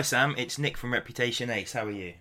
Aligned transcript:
Hi 0.00 0.02
Sam, 0.02 0.34
it's 0.38 0.58
Nick 0.58 0.78
from 0.78 0.94
Reputation 0.94 1.50
Ace. 1.50 1.74
How 1.74 1.84
are 1.84 1.90
you? 1.90 2.14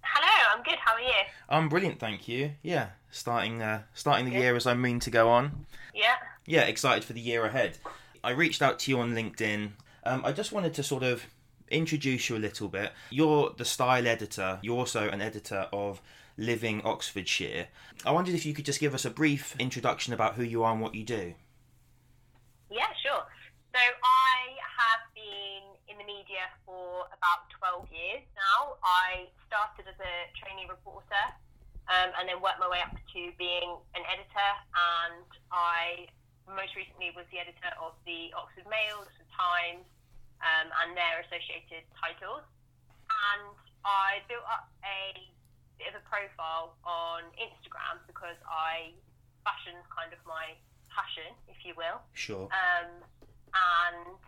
Hello, 0.00 0.26
I'm 0.52 0.64
good. 0.64 0.74
How 0.74 0.94
are 0.94 1.00
you? 1.00 1.22
I'm 1.48 1.68
brilliant, 1.68 2.00
thank 2.00 2.26
you. 2.26 2.54
Yeah, 2.64 2.88
starting 3.12 3.62
uh, 3.62 3.82
starting 3.94 4.24
the 4.24 4.32
year 4.32 4.56
as 4.56 4.66
I 4.66 4.74
mean 4.74 4.98
to 4.98 5.10
go 5.10 5.28
on. 5.28 5.66
Yeah. 5.94 6.16
Yeah, 6.46 6.62
excited 6.62 7.04
for 7.04 7.12
the 7.12 7.20
year 7.20 7.44
ahead. 7.44 7.78
I 8.24 8.30
reached 8.30 8.60
out 8.60 8.80
to 8.80 8.90
you 8.90 8.98
on 8.98 9.14
LinkedIn. 9.14 9.70
Um, 10.02 10.24
I 10.24 10.32
just 10.32 10.50
wanted 10.50 10.74
to 10.74 10.82
sort 10.82 11.04
of 11.04 11.26
introduce 11.70 12.28
you 12.28 12.36
a 12.36 12.38
little 12.38 12.66
bit. 12.66 12.90
You're 13.10 13.54
the 13.56 13.64
style 13.64 14.08
editor. 14.08 14.58
You're 14.60 14.78
also 14.78 15.08
an 15.08 15.20
editor 15.20 15.68
of 15.72 16.02
Living 16.36 16.82
Oxfordshire. 16.82 17.68
I 18.04 18.10
wondered 18.10 18.34
if 18.34 18.44
you 18.44 18.52
could 18.52 18.64
just 18.64 18.80
give 18.80 18.94
us 18.94 19.04
a 19.04 19.10
brief 19.10 19.54
introduction 19.60 20.12
about 20.12 20.34
who 20.34 20.42
you 20.42 20.64
are 20.64 20.72
and 20.72 20.80
what 20.80 20.96
you 20.96 21.04
do. 21.04 21.34
Yeah, 22.68 22.88
sure. 23.00 23.22
So 23.72 23.78
I 23.78 24.58
have 24.66 25.06
been 25.14 25.78
in 25.90 25.98
the 25.98 26.06
media 26.06 26.46
for 26.66 27.06
about 27.10 27.50
12 27.58 27.90
years 27.90 28.22
now. 28.38 28.78
I 28.82 29.26
started 29.46 29.90
as 29.90 29.98
a 29.98 30.14
trainee 30.38 30.70
reporter 30.70 31.24
um, 31.90 32.09
and 32.20 32.28
then 32.28 32.36
worked 32.44 32.60
my 32.60 32.68
way 32.68 32.84
up 32.84 32.92
to 32.92 33.20
being 33.40 33.80
an 33.96 34.04
editor. 34.04 34.50
And 34.76 35.24
I 35.48 36.04
most 36.44 36.76
recently 36.76 37.16
was 37.16 37.24
the 37.32 37.40
editor 37.40 37.72
of 37.80 37.96
the 38.04 38.28
Oxford 38.36 38.68
Mail, 38.68 39.08
the 39.08 39.24
Times, 39.32 39.88
um, 40.44 40.68
and 40.84 40.92
their 40.92 41.24
associated 41.24 41.88
titles. 41.96 42.44
And 43.08 43.56
I 43.88 44.20
built 44.28 44.44
up 44.44 44.68
a 44.84 45.16
bit 45.80 45.96
of 45.96 45.96
a 45.96 46.04
profile 46.04 46.76
on 46.84 47.24
Instagram 47.40 48.04
because 48.04 48.36
I 48.44 48.92
fashion's 49.40 49.88
kind 49.88 50.12
of 50.12 50.20
my 50.28 50.52
passion, 50.92 51.32
if 51.48 51.64
you 51.64 51.72
will. 51.72 52.04
Sure. 52.12 52.52
Um, 52.52 53.00
and 53.56 54.20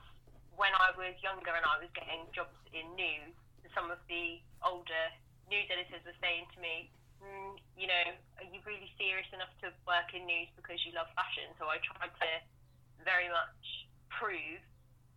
when 0.56 0.72
I 0.72 0.96
was 0.96 1.12
younger 1.20 1.52
and 1.52 1.66
I 1.68 1.77
was 1.77 1.92
getting 1.92 2.24
jobs 2.32 2.56
in 2.72 2.88
news, 2.96 3.36
some 3.77 3.92
of 3.92 4.00
the 4.08 4.40
older 4.64 5.04
news 5.52 5.68
editors 5.68 6.00
were 6.08 6.16
saying 6.24 6.48
to 6.56 6.58
me, 6.64 6.88
mm, 7.22 7.54
you 7.78 7.86
know, 7.86 8.04
are 8.42 8.48
you 8.50 8.58
really 8.66 8.90
serious 8.98 9.26
enough 9.32 9.52
to 9.62 9.70
work 9.86 10.10
in 10.12 10.26
news 10.26 10.50
because 10.58 10.82
you 10.84 10.92
love 10.92 11.08
fashion? 11.14 11.48
So 11.58 11.70
I 11.70 11.78
tried 11.80 12.12
to 12.12 12.30
very 13.06 13.30
much 13.30 13.62
prove 14.10 14.60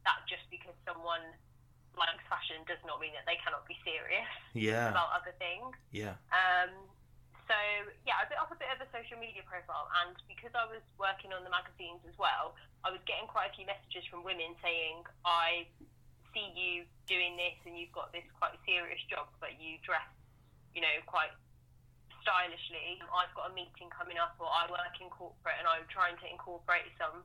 that 0.05 0.21
just 0.29 0.45
because 0.53 0.73
someone 0.85 1.21
likes 1.97 2.21
fashion 2.29 2.61
does 2.69 2.81
not 2.85 2.99
mean 3.01 3.15
that 3.15 3.25
they 3.25 3.39
cannot 3.41 3.65
be 3.65 3.75
serious 3.81 4.27
Yeah. 4.53 4.91
about 4.91 5.15
other 5.15 5.33
things. 5.39 5.73
Yeah. 5.95 6.19
Um, 6.29 6.71
so 7.47 7.57
yeah, 8.05 8.19
I 8.21 8.25
built 8.29 8.41
up 8.41 8.51
a 8.51 8.59
bit 8.59 8.69
of 8.73 8.81
a 8.81 8.89
social 8.89 9.17
media 9.21 9.45
profile, 9.45 9.87
and 10.05 10.17
because 10.25 10.51
I 10.57 10.65
was 10.65 10.81
working 10.97 11.29
on 11.31 11.45
the 11.45 11.53
magazines 11.53 12.01
as 12.09 12.17
well, 12.17 12.57
I 12.81 12.89
was 12.89 12.99
getting 13.05 13.29
quite 13.29 13.49
a 13.49 13.53
few 13.53 13.65
messages 13.69 14.01
from 14.09 14.25
women 14.25 14.57
saying, 14.65 15.05
"I 15.23 15.69
see 16.33 16.49
you 16.57 16.89
doing 17.05 17.37
this, 17.37 17.53
and 17.69 17.77
you've 17.77 17.93
got 17.93 18.11
this 18.11 18.25
quite 18.41 18.57
serious 18.65 18.99
job, 19.07 19.29
but 19.39 19.61
you 19.61 19.77
dress, 19.85 20.09
you 20.73 20.81
know, 20.81 20.95
quite 21.05 21.31
stylishly. 22.25 22.97
I've 23.13 23.29
got 23.37 23.51
a 23.51 23.53
meeting 23.53 23.93
coming 23.93 24.17
up, 24.17 24.33
or 24.41 24.49
I 24.49 24.65
work 24.65 24.97
in 24.97 25.13
corporate, 25.13 25.61
and 25.61 25.69
I'm 25.69 25.85
trying 25.93 26.17
to 26.17 26.25
incorporate 26.25 26.89
some, 26.97 27.21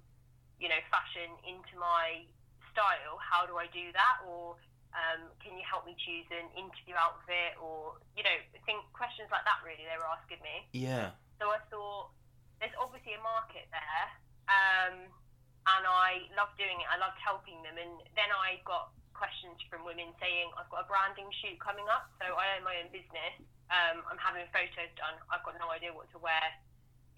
you 0.60 0.68
know, 0.68 0.78
fashion 0.92 1.32
into 1.48 1.80
my 1.80 2.28
style. 2.76 3.16
How 3.16 3.48
do 3.48 3.56
I 3.56 3.64
do 3.72 3.88
that? 3.96 4.20
Or 4.28 4.60
um, 4.92 5.30
can 5.40 5.56
you 5.56 5.64
help 5.64 5.86
me 5.88 5.96
choose 5.96 6.26
an 6.34 6.50
interview 6.58 6.98
outfit 6.98 7.54
or 7.62 7.94
you 8.18 8.26
know 8.26 8.36
think 8.66 8.82
questions 8.90 9.30
like 9.30 9.46
that 9.46 9.62
really 9.62 9.86
they 9.86 9.94
were 9.94 10.10
asking 10.10 10.42
me 10.42 10.66
Yeah. 10.74 11.14
so 11.38 11.46
i 11.46 11.62
thought 11.70 12.10
there's 12.58 12.74
obviously 12.74 13.14
a 13.14 13.22
market 13.22 13.70
there 13.70 14.06
um, 14.50 15.06
and 15.06 15.84
i 15.86 16.26
loved 16.34 16.58
doing 16.58 16.74
it 16.82 16.88
i 16.90 16.98
loved 16.98 17.22
helping 17.22 17.62
them 17.62 17.78
and 17.78 18.02
then 18.18 18.34
i 18.34 18.58
got 18.66 18.90
questions 19.14 19.56
from 19.68 19.84
women 19.84 20.10
saying 20.22 20.48
i've 20.56 20.68
got 20.72 20.84
a 20.84 20.88
branding 20.88 21.28
shoot 21.42 21.56
coming 21.60 21.84
up 21.92 22.08
so 22.22 22.26
i 22.38 22.56
own 22.56 22.62
my 22.64 22.76
own 22.80 22.88
business 22.94 23.34
um, 23.70 24.00
i'm 24.08 24.18
having 24.20 24.44
photos 24.54 24.90
done 24.96 25.14
i've 25.30 25.44
got 25.44 25.54
no 25.60 25.68
idea 25.70 25.92
what 25.92 26.08
to 26.14 26.18
wear 26.18 26.42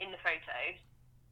in 0.03 0.11
the 0.11 0.21
photos 0.25 0.77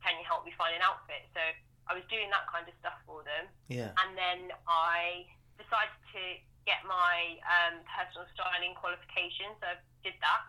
can 0.04 0.14
you 0.16 0.24
help 0.24 0.44
me 0.46 0.52
find 0.56 0.72
an 0.76 0.82
outfit 0.84 1.26
so 1.34 1.42
i 1.90 1.92
was 1.96 2.04
doing 2.12 2.30
that 2.30 2.46
kind 2.48 2.64
of 2.68 2.74
stuff 2.78 2.96
for 3.04 3.20
them 3.26 3.50
Yeah. 3.68 3.90
and 4.06 4.14
then 4.14 4.54
I 4.68 5.26
decided 5.58 5.92
to 6.16 6.22
get 6.64 6.80
my 6.88 7.36
um, 7.44 7.82
personal 7.84 8.24
styling 8.32 8.72
qualification, 8.78 9.52
so 9.60 9.74
I 9.74 9.76
did 10.00 10.16
that. 10.24 10.42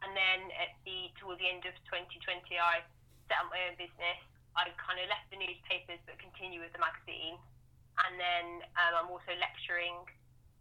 And 0.00 0.16
then 0.16 0.48
at 0.56 0.72
the 0.88 1.12
toward 1.20 1.40
the 1.40 1.48
end 1.48 1.64
of 1.68 1.76
2020, 1.92 2.40
I 2.56 2.80
set 3.28 3.36
up 3.44 3.52
my 3.52 3.60
own 3.68 3.76
business. 3.76 4.20
I 4.56 4.68
kind 4.80 4.96
of 5.00 5.08
left 5.12 5.28
the 5.28 5.36
newspapers 5.40 6.00
but 6.08 6.16
continue 6.22 6.60
with 6.64 6.72
the 6.72 6.80
magazine. 6.80 7.36
And 8.02 8.18
then 8.18 8.46
um, 8.74 8.92
I'm 9.04 9.08
also 9.10 9.30
lecturing 9.38 9.94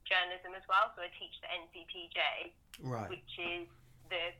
journalism 0.05 0.53
as 0.53 0.61
well, 0.69 0.93
so 0.93 1.01
I 1.01 1.09
teach 1.17 1.33
the 1.41 1.49
NCTJ, 1.49 2.19
Right. 2.85 3.09
which 3.09 3.33
is 3.39 3.65
the 4.11 4.33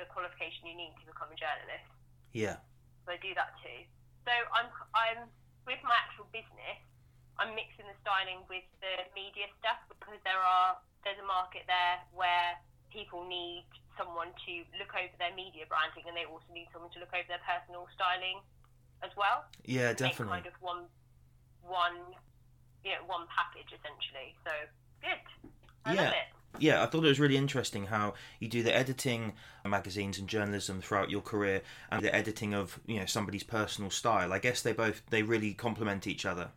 the 0.00 0.08
qualification 0.08 0.64
you 0.64 0.72
need 0.72 0.96
to 0.96 1.04
become 1.12 1.28
a 1.28 1.36
journalist 1.36 1.84
Yeah. 2.32 2.56
so 3.04 3.12
I 3.12 3.20
do 3.20 3.36
that 3.36 3.52
too. 3.60 3.84
So 4.24 4.32
I'm 4.56 4.72
I'm 4.96 5.28
with 5.68 5.76
my 5.84 5.92
actual 5.92 6.24
business. 6.32 6.80
I'm 7.36 7.52
mixing 7.52 7.84
the 7.84 7.92
styling 8.00 8.40
with 8.48 8.64
the 8.80 9.04
media 9.12 9.52
stuff 9.60 9.76
because 9.92 10.16
there 10.24 10.40
are 10.40 10.80
there's 11.04 11.20
a 11.20 11.28
market 11.28 11.68
there 11.68 12.00
where 12.16 12.56
people 12.88 13.28
need 13.28 13.68
someone 14.00 14.32
to 14.48 14.52
look 14.80 14.88
over 14.96 15.12
their 15.20 15.36
media 15.36 15.68
branding 15.68 16.08
and 16.08 16.16
they 16.16 16.24
also 16.24 16.48
need 16.56 16.66
someone 16.72 16.88
to 16.96 17.00
look 17.04 17.12
over 17.12 17.28
their 17.28 17.44
personal 17.44 17.84
styling 17.92 18.40
as 19.04 19.12
well. 19.20 19.44
Yeah, 19.68 19.92
definitely. 19.92 20.40
kind 20.40 20.48
of 20.48 20.56
one 20.64 20.88
one 21.60 22.16
you 22.84 22.92
know 22.92 23.04
one 23.06 23.26
package 23.28 23.72
essentially. 23.72 24.34
So 24.44 24.52
good. 25.02 25.50
I 25.84 25.94
Yeah. 25.94 26.02
love 26.02 26.12
it. 26.14 26.28
Yeah, 26.58 26.82
I 26.82 26.86
thought 26.86 27.04
it 27.04 27.08
was 27.08 27.20
really 27.20 27.36
interesting 27.36 27.86
how 27.86 28.14
you 28.40 28.48
do 28.48 28.62
the 28.62 28.74
editing 28.74 29.34
uh, 29.64 29.68
magazines 29.68 30.18
and 30.18 30.26
journalism 30.28 30.82
throughout 30.82 31.08
your 31.08 31.22
career 31.22 31.62
and 31.92 32.02
the 32.02 32.12
editing 32.12 32.54
of, 32.54 32.80
you 32.86 32.98
know, 32.98 33.06
somebody's 33.06 33.44
personal 33.44 33.88
style. 33.88 34.32
I 34.32 34.40
guess 34.40 34.60
they 34.60 34.72
both 34.72 35.02
they 35.10 35.22
really 35.22 35.54
complement 35.54 36.08
each 36.08 36.26
other. 36.26 36.50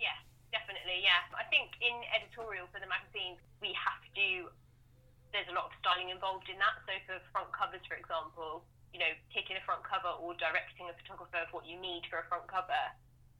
Yeah, 0.00 0.18
definitely. 0.50 0.98
Yeah, 0.98 1.22
I 1.38 1.44
think 1.44 1.70
in 1.80 1.94
editorial 2.10 2.66
for 2.74 2.80
the 2.80 2.90
magazines 2.90 3.38
we 3.62 3.70
have 3.72 4.02
to. 4.18 4.50
There's 5.30 5.48
a 5.48 5.54
lot 5.54 5.70
of 5.70 5.72
styling 5.80 6.10
involved 6.10 6.50
in 6.50 6.58
that. 6.58 6.82
So 6.84 6.92
for 7.06 7.16
front 7.30 7.52
covers, 7.54 7.80
for 7.88 7.94
example, 7.94 8.66
you 8.92 8.98
know, 8.98 9.14
picking 9.32 9.56
a 9.56 9.64
front 9.64 9.86
cover 9.86 10.10
or 10.20 10.34
directing 10.36 10.90
a 10.90 10.94
photographer 11.00 11.38
of 11.38 11.48
what 11.54 11.64
you 11.64 11.80
need 11.80 12.02
for 12.10 12.18
a 12.18 12.26
front 12.28 12.44
cover, 12.50 12.82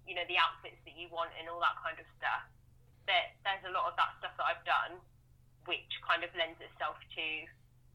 you 0.06 0.14
know, 0.14 0.26
the 0.26 0.38
outfits 0.38 0.78
that 0.84 0.94
you 0.98 1.08
want 1.10 1.30
and 1.38 1.48
all 1.48 1.60
that 1.62 1.78
kind 1.82 1.96
of 1.98 2.06
stuff. 2.18 2.44
There, 3.06 3.26
there's 3.42 3.66
a 3.66 3.72
lot 3.74 3.90
of 3.90 3.94
that 3.98 4.14
stuff 4.22 4.34
that 4.38 4.46
I've 4.46 4.64
done, 4.66 4.98
which 5.66 5.90
kind 6.06 6.22
of 6.22 6.30
lends 6.38 6.58
itself 6.62 6.98
to 6.98 7.26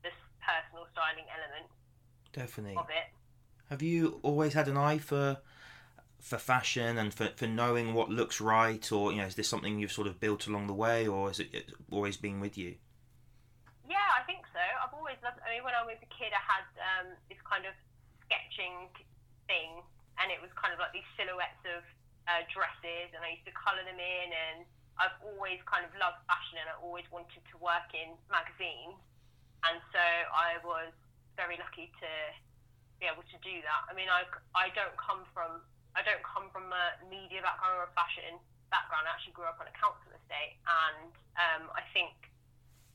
this 0.03 0.18
personal 0.44 0.88
styling 0.91 1.28
element 1.31 1.68
Definitely. 2.31 2.78
of 2.78 2.88
it. 2.91 3.07
Have 3.69 3.81
you 3.81 4.19
always 4.23 4.53
had 4.53 4.68
an 4.68 4.78
eye 4.78 4.97
for 4.97 5.38
for 6.19 6.38
fashion 6.38 6.97
and 6.97 7.13
for, 7.13 7.29
for 7.35 7.45
knowing 7.47 7.94
what 7.94 8.09
looks 8.09 8.41
right 8.41 8.91
or 8.91 9.12
you 9.12 9.19
know 9.19 9.28
is 9.28 9.35
this 9.35 9.47
something 9.47 9.78
you've 9.79 9.91
sort 9.91 10.07
of 10.07 10.19
built 10.19 10.47
along 10.47 10.66
the 10.68 10.74
way 10.74 11.07
or 11.07 11.29
is 11.29 11.39
it 11.39 11.72
always 11.91 12.18
been 12.18 12.39
with 12.39 12.57
you? 12.57 12.75
Yeah, 13.88 13.95
I 14.19 14.24
think 14.25 14.44
so. 14.51 14.59
I've 14.59 14.94
always 14.94 15.16
loved. 15.24 15.39
I 15.45 15.56
mean, 15.56 15.63
when 15.63 15.74
I 15.74 15.84
was 15.85 15.95
a 16.01 16.09
kid, 16.12 16.31
I 16.35 16.44
had 16.44 16.65
um, 16.80 17.07
this 17.30 17.38
kind 17.48 17.65
of 17.65 17.74
sketching 18.25 18.92
thing, 19.48 19.80
and 20.27 20.35
it 20.35 20.44
was 20.44 20.51
kind 20.59 20.75
of 20.75 20.79
like 20.83 20.91
these 20.91 21.07
silhouettes 21.15 21.63
of 21.71 21.88
uh, 22.27 22.44
dresses, 22.51 23.15
and 23.15 23.24
I 23.24 23.39
used 23.39 23.47
to 23.47 23.56
colour 23.56 23.79
them 23.88 23.95
in. 23.95 24.27
And 24.35 24.68
I've 25.00 25.15
always 25.24 25.63
kind 25.63 25.88
of 25.88 25.95
loved 25.95 26.19
fashion, 26.27 26.59
and 26.59 26.68
I 26.68 26.75
always 26.83 27.07
wanted 27.07 27.39
to 27.47 27.56
work 27.63 27.88
in 27.95 28.12
magazines, 28.27 29.00
and 29.63 29.79
so 29.95 30.03
I 30.35 30.59
was 30.68 30.91
very 31.39 31.56
lucky 31.56 31.88
to 32.03 32.12
be 33.00 33.07
able 33.07 33.24
to 33.24 33.38
do 33.39 33.63
that. 33.63 33.88
I 33.88 33.95
mean, 33.95 34.12
I 34.12 34.27
I 34.51 34.68
don't 34.75 34.91
come 35.00 35.24
from 35.31 35.63
I 35.95 36.03
don't 36.03 36.21
come 36.27 36.51
from 36.51 36.75
a 36.75 37.00
media 37.07 37.39
background 37.39 37.79
or 37.79 37.88
a 37.88 37.94
fashion 37.95 38.35
background. 38.68 39.07
I 39.07 39.15
actually 39.15 39.31
grew 39.31 39.47
up 39.47 39.63
on 39.63 39.71
a 39.71 39.75
council 39.79 40.12
estate, 40.12 40.59
and 40.68 41.15
um, 41.39 41.71
I 41.71 41.88
think 41.95 42.12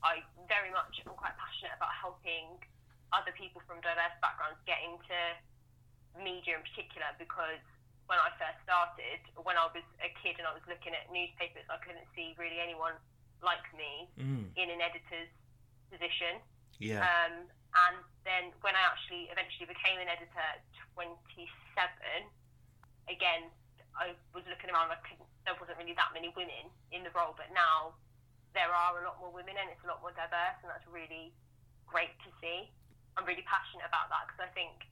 I 0.05 0.21
very 0.45 0.69
much 0.69 1.01
am 1.01 1.17
quite 1.17 1.33
passionate 1.41 1.73
about 1.73 1.97
helping 1.97 2.61
other 3.09 3.33
people 3.33 3.65
from 3.65 3.81
diverse 3.81 4.13
backgrounds 4.21 4.61
get 4.69 4.85
into 4.85 5.17
media 6.19 6.57
in 6.59 6.63
particular 6.63 7.09
because 7.17 7.61
when 8.11 8.19
I 8.19 8.29
first 8.35 8.59
started, 8.67 9.21
when 9.41 9.55
I 9.55 9.65
was 9.71 9.85
a 10.03 10.11
kid 10.21 10.35
and 10.37 10.45
I 10.45 10.53
was 10.53 10.63
looking 10.67 10.91
at 10.93 11.07
newspapers, 11.09 11.63
I 11.71 11.79
couldn't 11.81 12.05
see 12.13 12.35
really 12.37 12.59
anyone 12.59 12.93
like 13.41 13.63
me 13.75 14.07
Mm, 14.19 14.51
in 14.55 14.67
an 14.71 14.79
editor's 14.83 15.31
position. 15.91 16.39
yeah. 16.79 17.03
Um, 17.03 17.47
and 17.73 17.97
then 18.23 18.43
when 18.61 18.75
I 18.77 18.83
actually 18.85 19.27
eventually 19.33 19.65
became 19.65 19.97
an 19.97 20.07
editor 20.11 20.37
at 20.39 20.61
27, 20.93 21.49
again, 23.09 23.49
I 23.97 24.13
was 24.33 24.45
looking 24.45 24.69
around, 24.69 24.93
I 24.93 24.99
couldn't, 25.05 25.25
there 25.45 25.57
wasn't 25.57 25.77
really 25.81 25.97
that 25.97 26.13
many 26.13 26.29
women 26.37 26.69
in 26.93 27.01
the 27.03 27.11
role, 27.17 27.33
but 27.37 27.49
now 27.53 27.97
there 28.53 28.69
are 28.69 29.01
a 29.01 29.03
lot 29.05 29.17
more 29.17 29.33
women 29.33 29.57
and 29.57 29.69
it's 29.73 29.81
a 29.83 29.89
lot 29.89 30.01
more 30.05 30.13
diverse, 30.13 30.57
and 30.61 30.69
that's 30.69 30.85
really 30.89 31.33
great 31.89 32.13
to 32.25 32.29
see. 32.41 32.69
I'm 33.17 33.25
really 33.25 33.45
passionate 33.45 33.85
about 33.89 34.09
that 34.13 34.29
because 34.29 34.41
I 34.45 34.51
think 34.53 34.85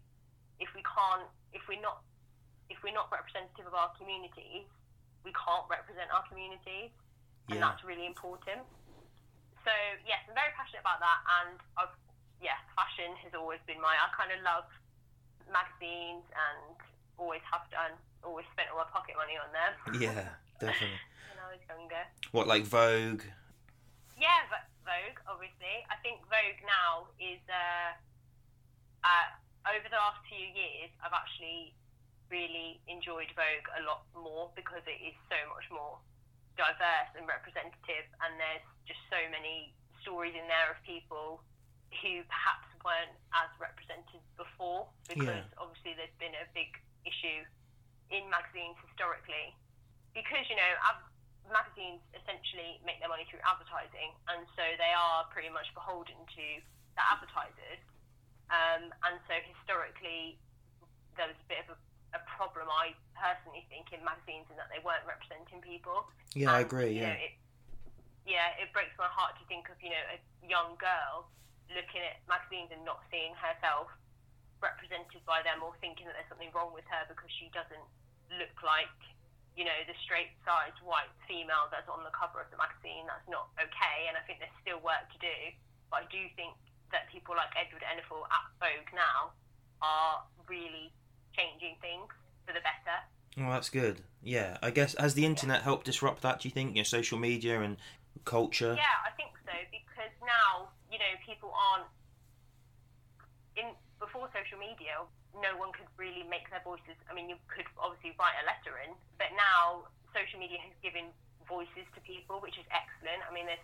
if 0.62 0.70
we 0.78 0.86
can't, 0.86 1.26
if 1.52 1.66
we're 1.68 1.82
not, 1.82 2.06
if 2.70 2.78
we're 2.86 2.94
not 2.96 3.10
representative 3.12 3.66
of 3.68 3.74
our 3.74 3.90
communities, 3.98 4.64
we 5.26 5.34
can't 5.34 5.66
represent 5.68 6.08
our 6.14 6.24
communities. 6.30 6.94
and 7.50 7.58
Yeah. 7.60 7.68
that's 7.68 7.84
really 7.84 8.06
important. 8.06 8.62
So 9.66 9.74
yes, 10.06 10.22
I'm 10.30 10.38
very 10.38 10.54
passionate 10.56 10.82
about 10.86 11.02
that, 11.02 11.20
and 11.42 11.58
I've 11.76 11.92
yeah, 12.40 12.58
fashion 12.78 13.14
has 13.26 13.34
always 13.36 13.60
been 13.68 13.82
my. 13.82 13.94
I 13.94 14.08
kind 14.18 14.32
of 14.34 14.40
love 14.42 14.66
magazines 15.52 16.26
and 16.34 16.78
always 17.18 17.42
have 17.52 17.66
done. 17.70 17.94
Always 18.24 18.46
spent 18.54 18.70
all 18.72 18.78
my 18.82 18.90
pocket 18.94 19.18
money 19.18 19.38
on 19.38 19.50
them 19.54 19.74
Yeah, 20.02 20.30
definitely. 20.62 20.98
when 21.30 21.38
I 21.42 21.48
was 21.54 21.62
younger. 21.70 22.04
What 22.32 22.46
like 22.48 22.64
Vogue? 22.66 23.22
Yeah, 24.18 24.46
Vogue, 24.86 25.18
obviously. 25.30 25.86
I 25.90 25.98
think 26.06 26.22
Vogue 26.30 26.62
now 26.66 27.10
is 27.22 27.42
uh, 27.50 27.98
uh, 29.06 29.28
over 29.68 29.86
the 29.88 30.00
last 30.00 30.22
few 30.26 30.42
years. 30.42 30.90
I've 31.02 31.14
actually 31.14 31.74
really 32.32 32.80
enjoyed 32.88 33.30
Vogue 33.36 33.68
a 33.76 33.82
lot 33.84 34.08
more 34.16 34.50
because 34.56 34.82
it 34.88 35.00
is 35.04 35.16
so 35.28 35.38
much 35.52 35.68
more 35.70 36.00
diverse 36.56 37.12
and 37.16 37.28
representative, 37.28 38.06
and 38.24 38.40
there's 38.40 38.66
just 38.88 39.02
so 39.12 39.20
many 39.30 39.76
stories 40.02 40.34
in 40.34 40.48
there 40.48 40.74
of 40.74 40.80
people 40.88 41.44
who 42.02 42.24
perhaps 42.32 42.68
weren't 42.82 43.14
as 43.36 43.52
represented 43.62 44.24
before 44.40 44.88
because 45.06 45.46
obviously 45.60 45.94
there's 45.94 46.16
been 46.18 46.34
a 46.40 46.48
big 46.56 46.72
issue 47.06 47.46
in 48.10 48.26
magazines 48.32 48.74
historically 48.88 49.54
because 50.16 50.44
you 50.50 50.58
know 50.58 50.74
av- 50.88 51.06
magazines 51.52 52.02
essentially 52.16 52.80
make 52.88 52.98
their 53.04 53.12
money 53.12 53.28
through 53.28 53.44
advertising, 53.44 54.16
and 54.32 54.48
so 54.56 54.64
they 54.80 54.94
are 54.96 55.28
pretty 55.30 55.52
much 55.52 55.68
beholden 55.76 56.18
to 56.32 56.46
the 56.96 57.04
advertisers. 57.04 57.82
Um, 58.52 58.92
and 59.08 59.16
so 59.32 59.34
historically, 59.48 60.36
there 61.16 61.32
was 61.32 61.40
a 61.40 61.48
bit 61.48 61.64
of 61.64 61.76
a, 61.76 62.20
a 62.20 62.22
problem, 62.28 62.68
I 62.68 62.92
personally 63.16 63.64
think, 63.72 63.96
in 63.96 64.04
magazines 64.04 64.52
in 64.52 64.60
that 64.60 64.68
they 64.68 64.84
weren't 64.84 65.08
representing 65.08 65.64
people. 65.64 66.04
Yeah, 66.36 66.52
I 66.52 66.60
And, 66.60 66.68
agree. 66.68 66.92
you 67.00 67.08
know, 67.08 67.16
it, 67.16 67.34
yeah, 68.28 68.52
it 68.60 68.76
breaks 68.76 68.92
my 69.00 69.08
heart 69.08 69.40
to 69.40 69.44
think 69.48 69.72
of 69.72 69.80
you 69.82 69.90
know 69.90 70.04
a 70.14 70.20
young 70.44 70.76
girl 70.78 71.32
looking 71.72 72.04
at 72.04 72.20
magazines 72.28 72.70
and 72.76 72.84
not 72.84 73.00
seeing 73.08 73.32
herself 73.40 73.88
represented 74.60 75.24
by 75.26 75.42
them, 75.42 75.64
or 75.66 75.74
thinking 75.82 76.06
that 76.06 76.14
there's 76.20 76.30
something 76.30 76.52
wrong 76.54 76.70
with 76.76 76.86
her 76.92 77.08
because 77.10 77.32
she 77.40 77.50
doesn't 77.56 77.88
look 78.36 78.54
like 78.62 78.92
you 79.56 79.64
know 79.68 79.76
the 79.88 79.96
straight 80.04 80.32
sized 80.44 80.78
white 80.84 81.12
female 81.28 81.72
that's 81.72 81.88
on 81.88 82.04
the 82.04 82.12
cover 82.14 82.44
of 82.44 82.52
the 82.52 82.60
magazine. 82.60 83.08
That's 83.08 83.26
not 83.32 83.48
okay, 83.58 84.12
and 84.12 84.20
I 84.20 84.22
think 84.28 84.44
there's 84.44 84.60
still 84.60 84.84
work 84.84 85.08
to 85.16 85.20
do. 85.24 85.38
But 85.90 86.04
I 86.04 86.12
do 86.12 86.22
think 86.36 86.56
that 86.92 87.10
people 87.12 87.36
like 87.36 87.52
Edward 87.56 87.84
Enninful 87.84 88.24
at 88.28 88.46
Vogue 88.60 88.92
now 88.94 89.32
are 89.82 90.24
really 90.48 90.92
changing 91.36 91.76
things 91.82 92.08
for 92.46 92.54
the 92.54 92.62
better. 92.62 92.98
Oh, 93.40 93.52
that's 93.52 93.70
good. 93.70 94.04
Yeah, 94.22 94.58
I 94.62 94.70
guess 94.72 94.96
has 95.00 95.16
the 95.16 95.26
internet 95.26 95.64
helped 95.64 95.86
disrupt 95.86 96.22
that? 96.22 96.42
Do 96.42 96.48
you 96.48 96.54
think? 96.54 96.76
You 96.76 96.84
know, 96.84 96.90
social 96.90 97.18
media 97.18 97.62
and 97.62 97.78
culture. 98.26 98.76
Yeah, 98.78 99.02
I 99.08 99.12
think 99.16 99.32
so 99.48 99.56
because 99.72 100.14
now 100.22 100.70
you 100.92 101.00
know 101.00 101.14
people 101.26 101.50
aren't 101.56 101.88
in 103.56 103.72
before 103.98 104.30
social 104.36 104.60
media. 104.60 105.02
No 105.32 105.56
one 105.56 105.72
could 105.72 105.88
really 105.96 106.28
make 106.28 106.52
their 106.52 106.62
voices. 106.62 107.00
I 107.08 107.16
mean, 107.16 107.32
you 107.32 107.40
could 107.48 107.66
obviously 107.80 108.12
write 108.20 108.36
a 108.44 108.46
letter 108.46 108.84
in, 108.84 108.92
but 109.16 109.32
now 109.32 109.88
social 110.12 110.44
media 110.44 110.60
has 110.60 110.76
given 110.84 111.08
voices 111.48 111.88
to 111.96 112.00
people, 112.04 112.44
which 112.44 112.60
is 112.60 112.68
excellent. 112.68 113.24
I 113.24 113.32
mean, 113.32 113.48
there's 113.48 113.64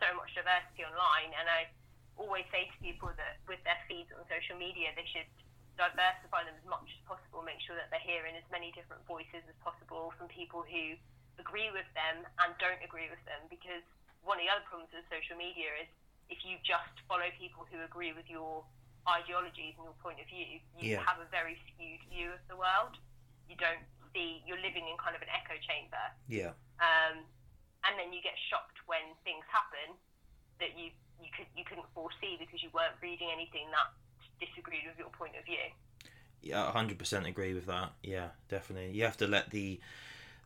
so 0.00 0.08
much 0.16 0.32
diversity 0.32 0.88
online, 0.88 1.36
and 1.36 1.46
I 1.52 1.68
always 2.16 2.44
say 2.52 2.68
to 2.68 2.76
people 2.84 3.10
that 3.16 3.40
with 3.48 3.62
their 3.64 3.78
feeds 3.88 4.12
on 4.12 4.22
social 4.28 4.56
media, 4.56 4.92
they 4.94 5.06
should 5.08 5.28
diversify 5.80 6.44
them 6.44 6.54
as 6.56 6.66
much 6.68 6.84
as 6.92 7.00
possible. 7.08 7.40
Make 7.42 7.60
sure 7.64 7.74
that 7.76 7.88
they're 7.88 8.04
hearing 8.04 8.36
as 8.36 8.44
many 8.52 8.70
different 8.76 9.02
voices 9.08 9.40
as 9.48 9.56
possible 9.64 10.12
from 10.20 10.28
people 10.28 10.62
who 10.62 10.96
agree 11.40 11.72
with 11.72 11.88
them 11.96 12.22
and 12.44 12.50
don't 12.60 12.80
agree 12.84 13.08
with 13.08 13.22
them, 13.24 13.40
because 13.48 13.82
one 14.20 14.36
of 14.38 14.44
the 14.44 14.52
other 14.52 14.64
problems 14.68 14.92
with 14.92 15.02
social 15.08 15.34
media 15.34 15.72
is 15.80 15.88
if 16.28 16.44
you 16.44 16.60
just 16.62 16.92
follow 17.08 17.26
people 17.40 17.64
who 17.72 17.80
agree 17.82 18.12
with 18.12 18.28
your 18.28 18.62
ideologies 19.08 19.74
and 19.80 19.88
your 19.88 19.98
point 20.04 20.20
of 20.22 20.28
view, 20.30 20.60
you 20.78 20.94
Yeah. 20.94 21.02
have 21.02 21.18
a 21.18 21.26
very 21.32 21.58
skewed 21.66 22.00
view 22.12 22.30
of 22.30 22.42
the 22.46 22.54
world. 22.54 22.94
You 23.48 23.56
don't 23.56 23.82
see, 24.14 24.44
you're 24.46 24.60
living 24.60 24.86
in 24.86 24.94
kind 25.00 25.16
of 25.16 25.22
an 25.24 25.28
echo 25.32 25.58
chamber. 25.66 26.04
Yeah. 26.28 26.52
Um, 26.78 27.26
and 27.82 27.98
then 27.98 28.12
you 28.12 28.22
get 28.22 28.38
shocked 28.38 28.78
when 28.86 29.02
things 29.24 29.42
happen 29.50 29.98
that 30.60 30.78
you, 30.78 30.92
you, 31.22 31.30
could, 31.36 31.46
you 31.56 31.64
couldn't 31.64 31.86
foresee 31.94 32.36
because 32.38 32.62
you 32.62 32.68
weren't 32.74 32.94
reading 33.02 33.28
anything 33.32 33.66
that 33.70 33.88
disagreed 34.44 34.82
with 34.86 34.98
your 34.98 35.08
point 35.10 35.32
of 35.38 35.44
view. 35.44 35.62
Yeah, 36.42 36.70
hundred 36.72 36.98
percent 36.98 37.26
agree 37.26 37.54
with 37.54 37.66
that. 37.66 37.92
Yeah, 38.02 38.34
definitely. 38.48 38.90
You 38.90 39.04
have 39.04 39.16
to 39.18 39.28
let 39.28 39.50
the 39.50 39.78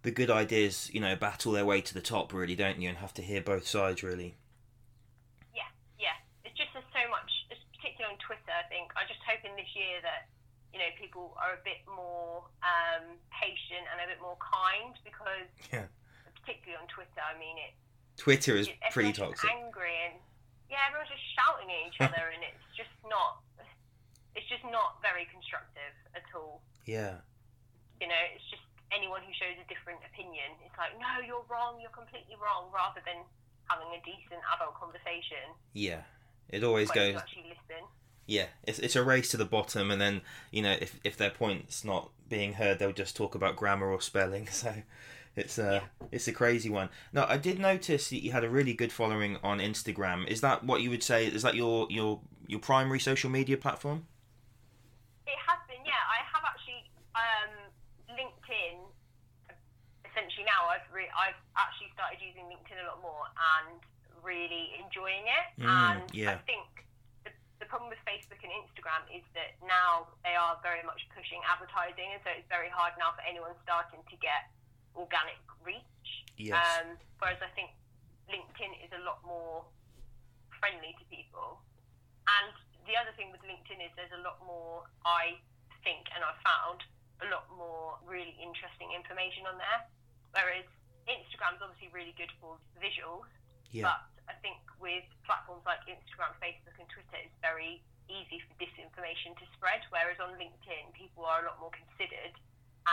the 0.03 0.11
good 0.11 0.31
ideas, 0.31 0.91
you 0.93 1.01
know, 1.01 1.17
battle 1.17 1.53
their 1.53 1.65
way 1.65 1.81
to 1.81 1.95
the 1.95 2.03
top, 2.05 2.33
really, 2.33 2.55
don't 2.55 2.81
you? 2.81 2.89
And 2.91 2.99
have 2.99 3.15
to 3.15 3.23
hear 3.23 3.41
both 3.41 3.67
sides, 3.67 4.03
really. 4.05 4.37
Yeah, 5.57 5.67
yeah. 5.99 6.15
It's 6.45 6.55
just 6.55 6.69
there's 6.77 6.85
so 6.93 7.03
much, 7.11 7.27
particularly 7.75 8.13
on 8.13 8.21
Twitter. 8.21 8.53
I 8.53 8.69
think 8.69 8.93
I'm 8.93 9.09
just 9.09 9.25
hoping 9.25 9.57
this 9.57 9.73
year 9.75 10.05
that 10.05 10.29
you 10.77 10.79
know 10.79 10.93
people 11.01 11.33
are 11.41 11.57
a 11.57 11.63
bit 11.65 11.81
more 11.89 12.45
um, 12.61 13.17
patient 13.33 13.89
and 13.89 13.97
a 14.05 14.07
bit 14.07 14.21
more 14.21 14.37
kind 14.37 14.93
because 15.01 15.49
Yeah. 15.73 15.89
particularly 16.45 16.77
on 16.77 16.87
Twitter, 16.93 17.25
I 17.25 17.33
mean 17.41 17.57
it. 17.57 17.73
Twitter 18.21 18.57
is 18.57 18.69
pretty 18.93 19.13
toxic. 19.17 19.49
angry 19.49 19.97
and 20.13 20.21
yeah, 20.71 20.83
everyone's 20.89 21.11
just 21.13 21.27
shouting 21.37 21.69
at 21.71 21.81
each 21.89 21.99
other, 22.07 22.31
and 22.35 22.43
it's 22.43 22.67
just 22.77 22.93
not. 23.07 23.43
It's 24.37 24.49
just 24.53 24.65
not 24.69 25.01
very 25.01 25.25
constructive 25.33 25.95
at 26.13 26.27
all. 26.37 26.61
Yeah. 26.85 27.25
You 28.01 28.09
know, 28.09 28.23
it's 28.37 28.45
just 28.53 28.61
anyone 28.93 29.25
who 29.25 29.33
shows 29.33 29.57
a 29.57 29.65
different 29.65 30.05
opinion. 30.05 30.53
It's 30.61 30.77
like, 30.77 30.93
no, 31.01 31.25
you're 31.25 31.45
wrong. 31.49 31.81
You're 31.81 31.95
completely 31.97 32.37
wrong. 32.37 32.69
Rather 32.69 33.01
than 33.09 33.25
having 33.73 33.89
a 33.97 34.01
decent 34.05 34.45
adult 34.55 34.77
conversation, 34.77 35.57
Yeah. 35.73 36.05
It 36.49 36.63
always 36.63 36.91
goes. 36.91 37.17
actually 37.17 37.49
listen. 37.49 37.83
Yeah, 38.27 38.47
it's 38.63 38.79
it's 38.79 38.95
a 38.95 39.03
race 39.03 39.31
to 39.31 39.37
the 39.37 39.45
bottom, 39.45 39.91
and 39.91 40.01
then 40.01 40.21
you 40.53 40.63
know 40.63 40.77
if 40.81 41.01
if 41.03 41.17
their 41.17 41.31
point's 41.31 41.85
not 41.85 42.11
being 42.29 42.55
heard, 42.55 42.79
they'll 42.79 42.93
just 42.93 43.17
talk 43.17 43.35
about 43.35 43.57
grammar 43.57 43.91
or 43.91 44.01
spelling. 44.01 44.47
So 44.53 44.75
it's 45.37 45.59
a 45.59 45.83
it's 46.11 46.27
a 46.27 46.33
crazy 46.33 46.71
one. 46.71 46.89
Now 47.13 47.27
I 47.29 47.37
did 47.37 47.61
notice 47.61 48.09
that 48.09 48.25
you 48.25 48.33
had 48.33 48.43
a 48.43 48.49
really 48.49 48.73
good 48.73 48.91
following 48.91 49.37
on 49.45 49.59
Instagram. 49.61 50.27
Is 50.27 50.41
that 50.41 50.65
what 50.65 50.81
you 50.81 50.89
would 50.91 51.03
say? 51.03 51.27
Is 51.27 51.43
that 51.43 51.55
your 51.55 51.87
your 51.91 52.21
your 52.49 52.61
primary 52.61 52.99
social 52.99 53.29
media 53.29 53.57
platform? 53.57 54.07
It 55.27 55.37
has 55.45 55.61
been, 55.69 55.85
yeah. 55.85 56.01
I 56.09 56.25
have 56.25 56.41
actually 56.41 56.89
um, 57.13 57.53
LinkedIn. 58.17 58.81
Essentially, 60.09 60.49
now 60.49 60.73
I've 60.73 60.89
re- 60.89 61.13
I've 61.13 61.37
actually 61.53 61.93
started 61.93 62.17
using 62.25 62.49
LinkedIn 62.49 62.81
a 62.81 62.89
lot 62.89 63.05
more 63.05 63.29
and 63.37 63.77
really 64.25 64.73
enjoying 64.81 65.29
it. 65.29 65.47
Mm, 65.61 65.69
and 65.69 66.03
yeah. 66.17 66.41
I 66.41 66.43
think 66.49 66.65
the, 67.29 67.31
the 67.61 67.69
problem 67.69 67.93
with 67.93 68.01
Facebook 68.09 68.41
and 68.41 68.49
Instagram 68.65 69.05
is 69.13 69.23
that 69.37 69.61
now 69.69 70.09
they 70.25 70.33
are 70.33 70.57
very 70.65 70.81
much 70.89 71.05
pushing 71.13 71.45
advertising, 71.45 72.17
and 72.17 72.25
so 72.25 72.33
it's 72.33 72.49
very 72.49 72.73
hard 72.73 72.97
now 72.97 73.13
for 73.13 73.21
anyone 73.29 73.53
starting 73.61 74.01
to 74.01 74.17
get 74.25 74.49
organic 74.97 75.39
reach. 75.63 76.09
Yes. 76.37 76.57
Um, 76.57 76.97
whereas 77.21 77.41
I 77.45 77.53
think 77.55 77.71
LinkedIn 78.33 78.83
is 78.83 78.91
a 78.97 79.03
lot 79.05 79.23
more 79.23 79.65
friendly 80.59 80.97
to 80.99 81.05
people. 81.13 81.63
And 82.27 82.53
the 82.91 82.99
other 82.99 83.15
thing 83.15 83.31
with 83.31 83.45
LinkedIn 83.47 83.79
is 83.85 83.93
there's 83.95 84.15
a 84.17 84.23
lot 84.25 84.43
more, 84.43 84.83
I 85.07 85.39
think, 85.87 86.11
and 86.11 86.25
I've 86.25 86.41
found 86.43 86.83
a 87.23 87.29
lot 87.31 87.47
more 87.55 87.97
really 88.05 88.35
interesting 88.43 88.93
information 88.93 89.47
on 89.47 89.57
there. 89.57 89.81
Whereas 90.35 90.67
Instagram's 91.07 91.63
obviously 91.63 91.89
really 91.95 92.13
good 92.19 92.31
for 92.43 92.59
visuals, 92.77 93.31
yeah. 93.71 93.89
but 93.89 94.01
I 94.27 94.35
think 94.43 94.59
with 94.83 95.07
platforms 95.23 95.63
like 95.65 95.87
Instagram, 95.87 96.35
Facebook, 96.43 96.77
and 96.77 96.89
Twitter, 96.91 97.23
it's 97.23 97.39
very 97.41 97.81
easy 98.11 98.43
for 98.43 98.53
disinformation 98.59 99.39
to 99.39 99.47
spread. 99.55 99.87
Whereas 99.91 100.19
on 100.19 100.35
LinkedIn, 100.35 100.93
people 100.95 101.25
are 101.25 101.47
a 101.47 101.47
lot 101.47 101.59
more 101.63 101.73
considered 101.73 102.35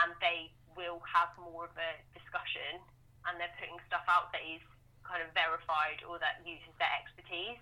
and 0.02 0.10
they 0.18 0.50
will 0.74 0.98
have 1.06 1.30
more 1.38 1.70
of 1.70 1.74
a 1.78 1.92
discussion 2.14 2.82
and 3.26 3.38
they're 3.38 3.54
putting 3.56 3.78
stuff 3.86 4.04
out 4.10 4.34
that 4.34 4.42
is 4.42 4.60
kind 5.06 5.20
of 5.22 5.30
verified 5.32 6.02
or 6.08 6.18
that 6.18 6.42
uses 6.42 6.72
their 6.80 6.90
expertise. 6.98 7.60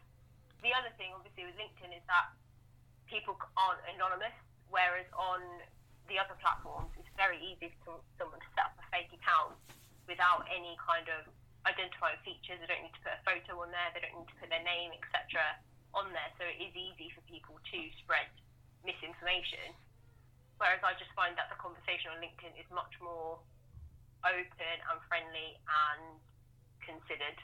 The 0.62 0.72
other 0.72 0.90
thing, 0.96 1.10
obviously, 1.12 1.46
with 1.46 1.58
LinkedIn 1.58 1.92
is 1.92 2.04
that 2.06 2.30
people 3.10 3.34
aren't 3.58 3.82
anonymous, 3.92 4.34
whereas 4.70 5.06
on 5.12 5.42
the 6.06 6.16
other 6.18 6.34
platforms, 6.38 6.90
it's 6.98 7.10
very 7.18 7.38
easy 7.42 7.74
for 7.84 7.98
someone 8.16 8.40
to 8.40 8.50
set 8.54 8.70
up 8.70 8.74
a 8.78 8.86
fake 8.90 9.10
account 9.12 9.58
without 10.06 10.46
any 10.50 10.74
kind 10.80 11.06
of 11.10 11.26
identifying 11.66 12.18
features. 12.26 12.58
They 12.58 12.66
don't 12.70 12.82
need 12.82 12.96
to 12.96 13.04
put 13.04 13.14
a 13.14 13.22
photo 13.22 13.62
on 13.62 13.70
there, 13.70 13.90
they 13.94 14.02
don't 14.02 14.16
need 14.18 14.30
to 14.30 14.38
put 14.38 14.50
their 14.50 14.64
name, 14.64 14.94
etc., 14.94 15.42
on 15.94 16.10
there. 16.10 16.30
So 16.40 16.46
it 16.48 16.58
is 16.58 16.72
easy 16.74 17.12
for 17.12 17.22
people 17.28 17.58
to 17.58 17.78
spread 18.02 18.26
misinformation. 18.82 19.76
Whereas 20.62 20.78
I 20.86 20.94
just 20.94 21.10
find 21.18 21.34
that 21.36 21.50
the 21.50 21.58
conversation 21.58 22.14
on 22.14 22.22
LinkedIn 22.22 22.54
is 22.54 22.70
much 22.70 22.94
more 23.02 23.42
open 24.22 24.78
and 24.86 24.98
friendly 25.08 25.58
and 25.66 26.22
considered. 26.86 27.42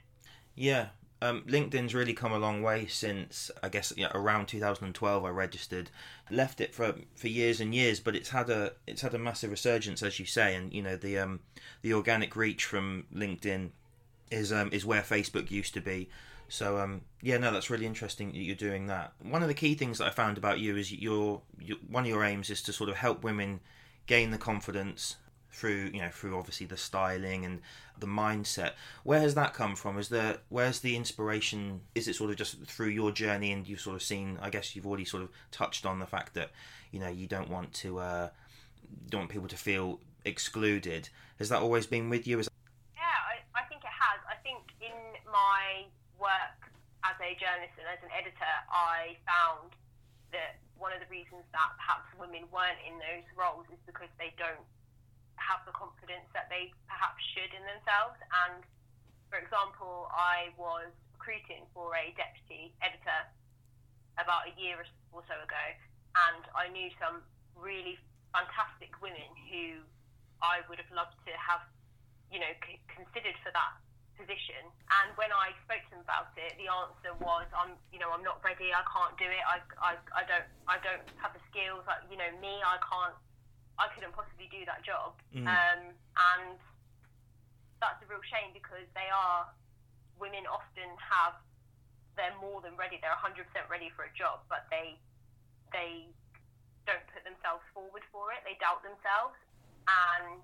Yeah, 0.55 0.95
um, 1.21 1.43
LinkedIn's 1.43 1.97
really 1.97 2.15
come 2.15 2.31
a 2.31 2.39
long 2.39 2.63
way 2.63 2.87
since 2.87 3.51
I 3.61 3.71
guess 3.71 3.93
yeah, 3.97 4.13
around 4.15 4.47
2012 4.47 5.25
I 5.25 5.29
registered. 5.31 5.91
Left 6.31 6.61
it 6.61 6.73
for 6.73 6.95
for 7.17 7.27
years 7.27 7.61
and 7.61 7.75
years, 7.75 7.99
but 7.99 8.15
it's 8.15 8.29
had 8.29 8.51
a 8.51 8.75
it's 8.87 9.03
had 9.03 9.15
a 9.15 9.19
massive 9.19 9.51
resurgence 9.51 10.01
as 10.01 10.21
you 10.21 10.27
say, 10.27 10.55
and 10.55 10.73
you 10.73 10.81
know 10.81 10.95
the 10.95 11.19
um 11.19 11.41
the 11.83 11.95
organic 11.95 12.37
reach 12.37 12.65
from 12.65 13.07
LinkedIn 13.13 13.71
is 14.31 14.53
um, 14.53 14.71
is 14.73 14.85
where 14.85 15.03
Facebook 15.03 15.51
used 15.51 15.75
to 15.75 15.81
be. 15.81 16.09
So 16.49 16.79
um, 16.79 17.03
yeah, 17.23 17.37
no, 17.39 17.53
that's 17.53 17.71
really 17.71 17.87
interesting 17.87 18.33
that 18.33 18.39
you're 18.39 18.57
doing 18.57 18.87
that. 18.87 19.13
One 19.23 19.43
of 19.43 19.49
the 19.49 19.55
key 19.55 19.75
things 19.75 19.99
that 19.99 20.07
I 20.07 20.11
found 20.11 20.39
about 20.39 20.61
you 20.61 20.77
is 20.77 20.91
your, 20.91 21.43
your 21.61 21.77
one 21.89 22.05
of 22.05 22.09
your 22.09 22.25
aims 22.25 22.51
is 22.51 22.63
to 22.63 22.73
sort 22.73 22.89
of 22.89 22.97
help 22.97 23.23
women 23.23 23.61
gain 24.07 24.31
the 24.31 24.39
confidence 24.39 25.17
through 25.51 25.91
you 25.93 26.01
know 26.01 26.11
through 26.11 26.39
obviously 26.39 26.67
the 26.67 26.77
styling 26.77 27.45
and 27.45 27.61
the 27.99 28.07
mindset. 28.07 28.73
Where 29.03 29.21
has 29.21 29.35
that 29.35 29.55
come 29.55 29.77
from? 29.77 29.99
Is 29.99 30.09
there 30.09 30.39
where's 30.49 30.81
the 30.81 30.97
inspiration? 30.97 31.81
Is 31.95 32.09
it 32.09 32.15
sort 32.15 32.31
of 32.31 32.37
just 32.37 32.63
through 32.65 32.89
your 32.89 33.11
journey 33.11 33.53
and 33.53 33.67
you've 33.69 33.81
sort 33.81 33.97
of 33.97 34.03
seen 34.03 34.39
i 34.41 34.51
guess 34.51 34.75
you've 34.77 34.87
already 34.87 35.05
sort 35.05 35.23
of 35.23 35.31
touched 35.51 35.85
on 35.85 35.99
the 35.99 36.07
fact 36.07 36.35
that 36.35 36.51
you 36.93 37.01
know 37.01 37.09
you 37.09 37.27
don't 37.27 37.51
want 37.51 37.73
to 37.73 37.99
uh 37.99 38.29
don't 39.11 39.23
want 39.23 39.31
people 39.31 39.49
to 39.49 39.57
feel 39.57 40.01
excluded. 40.25 41.09
Has 41.39 41.49
that 41.49 41.61
always 41.61 41.87
been 41.87 42.09
with 42.09 42.27
you? 42.27 42.39
Is 42.39 42.49
yeah 42.95 43.03
I, 43.03 43.61
I 43.61 43.65
think 43.65 43.83
it 43.83 43.91
has 43.91 44.21
i 44.29 44.37
think 44.43 44.63
in 44.81 44.93
my 45.31 45.87
work 46.19 46.61
as 47.07 47.15
a 47.23 47.31
journalist 47.39 47.75
and 47.79 47.87
as 47.87 48.01
an 48.03 48.11
editor 48.11 48.55
i 48.73 49.15
found 49.23 49.71
that 50.33 50.59
one 50.79 50.95
of 50.95 51.01
the 51.03 51.11
reasons 51.11 51.43
that 51.51 51.75
perhaps 51.81 52.07
women 52.21 52.47
weren't 52.55 52.79
in 52.87 52.95
those 53.03 53.27
roles 53.35 53.67
is 53.73 53.81
because 53.89 54.11
they 54.21 54.31
don't 54.39 54.63
have 55.41 55.63
the 55.65 55.75
confidence 55.75 56.27
that 56.35 56.47
they 56.53 56.71
perhaps 56.87 57.19
should 57.35 57.51
in 57.51 57.63
themselves. 57.67 58.19
And 58.47 58.63
for 59.33 59.41
example, 59.41 60.11
I 60.15 60.55
was 60.55 60.91
recruiting 61.17 61.67
for 61.75 61.95
a 61.99 62.15
deputy 62.15 62.75
editor 62.83 63.21
about 64.21 64.51
a 64.51 64.53
year 64.59 64.83
or 65.15 65.23
so 65.27 65.37
ago, 65.39 65.65
and 66.31 66.43
I 66.55 66.71
knew 66.71 66.91
some 66.99 67.23
really 67.55 67.99
fantastic 68.35 68.95
women 69.03 69.31
who 69.51 69.83
I 70.43 70.63
would 70.71 70.79
have 70.79 70.91
loved 70.95 71.19
to 71.27 71.33
have, 71.35 71.63
you 72.31 72.39
know, 72.39 72.53
c- 72.63 72.83
considered 72.91 73.35
for 73.43 73.51
that 73.55 73.73
position. 74.19 74.67
And 74.91 75.15
when 75.15 75.31
I 75.31 75.55
spoke 75.63 75.81
to 75.89 75.91
them 75.95 76.03
about 76.03 76.35
it, 76.35 76.59
the 76.59 76.67
answer 76.67 77.15
was, 77.23 77.47
"I'm, 77.55 77.79
you 77.95 78.03
know, 78.03 78.11
I'm 78.11 78.27
not 78.27 78.43
ready. 78.43 78.75
I 78.75 78.83
can't 78.85 79.15
do 79.15 79.31
it. 79.31 79.45
I, 79.47 79.63
I, 79.79 79.93
I 80.13 80.23
don't, 80.27 80.49
I 80.67 80.77
don't 80.83 81.07
have 81.23 81.31
the 81.33 81.43
skills. 81.49 81.87
Like, 81.87 82.03
you 82.11 82.19
know, 82.19 82.29
me, 82.43 82.59
I 82.67 82.83
can't 82.83 83.15
I 83.79 83.87
couldn't 83.95 84.13
possibly 84.13 84.51
do 84.51 84.67
that 84.67 84.83
job. 84.83 85.15
Mm. 85.31 85.47
Um, 85.47 85.81
and 86.35 86.59
that's 87.79 88.03
a 88.03 88.07
real 88.11 88.23
shame 88.27 88.51
because 88.51 88.85
they 88.99 89.07
are, 89.07 89.47
women 90.19 90.43
often 90.51 90.91
have, 90.99 91.39
they're 92.19 92.35
more 92.43 92.59
than 92.59 92.75
ready, 92.75 92.99
they're 92.99 93.15
100% 93.15 93.39
ready 93.71 93.95
for 93.95 94.11
a 94.11 94.13
job, 94.19 94.43
but 94.51 94.67
they, 94.67 94.99
they 95.71 96.11
don't 96.91 97.07
put 97.15 97.23
themselves 97.23 97.63
forward 97.71 98.03
for 98.11 98.35
it, 98.35 98.43
they 98.43 98.59
doubt 98.59 98.83
themselves. 98.83 99.39
And 99.87 100.43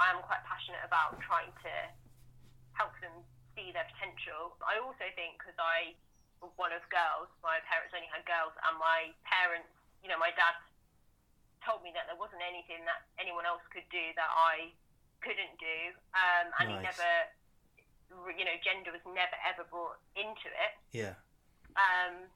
I'm 0.00 0.24
quite 0.24 0.40
passionate 0.48 0.80
about 0.80 1.20
trying 1.20 1.52
to 1.52 1.72
help 2.76 2.92
them 3.04 3.12
see 3.54 3.70
their 3.72 3.86
potential. 3.92 4.56
I 4.64 4.80
also 4.80 5.04
think 5.16 5.36
because 5.40 5.56
I 5.60 5.96
was 6.40 6.50
one 6.58 6.74
of 6.74 6.82
girls, 6.90 7.30
my 7.44 7.62
parents 7.68 7.92
only 7.94 8.08
had 8.10 8.24
girls, 8.26 8.52
and 8.66 8.74
my 8.80 9.14
parents, 9.22 9.70
you 10.02 10.10
know, 10.10 10.18
my 10.18 10.34
dad 10.34 10.58
told 11.62 11.84
me 11.86 11.94
that 11.94 12.10
there 12.10 12.18
wasn't 12.18 12.42
anything 12.42 12.82
that 12.90 13.06
anyone 13.22 13.46
else 13.46 13.62
could 13.70 13.86
do 13.94 14.10
that 14.18 14.30
I 14.30 14.74
couldn't 15.22 15.54
do, 15.62 15.78
um, 16.18 16.50
and 16.58 16.66
nice. 16.66 16.74
he 16.74 16.76
never, 16.82 17.12
you 18.34 18.42
know, 18.42 18.56
gender 18.66 18.90
was 18.90 19.04
never 19.06 19.38
ever 19.46 19.62
brought 19.70 20.02
into 20.18 20.50
it. 20.50 20.74
Yeah. 20.90 21.14
Um, 21.78 22.26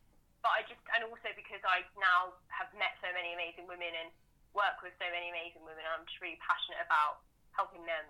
but 0.46 0.54
I 0.54 0.60
just, 0.70 0.78
and 0.94 1.02
also 1.10 1.34
because 1.34 1.58
I 1.66 1.82
now 1.98 2.38
have 2.54 2.70
met 2.78 2.94
so 3.02 3.10
many 3.10 3.34
amazing 3.34 3.66
women 3.66 3.90
and 3.90 4.08
work 4.54 4.78
with 4.80 4.94
so 5.02 5.08
many 5.10 5.28
amazing 5.34 5.66
women, 5.66 5.82
I'm 5.84 6.06
just 6.06 6.22
really 6.22 6.38
passionate 6.38 6.80
about 6.86 7.26
helping 7.50 7.82
them 7.82 8.06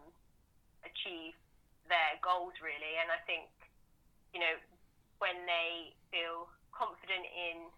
achieve 0.84 1.32
their 1.88 2.18
goals, 2.22 2.54
really. 2.60 2.98
And 3.00 3.10
I 3.10 3.20
think, 3.24 3.50
you 4.34 4.40
know, 4.42 4.56
when 5.22 5.46
they 5.48 5.96
feel 6.12 6.50
confident 6.74 7.24
in 7.32 7.70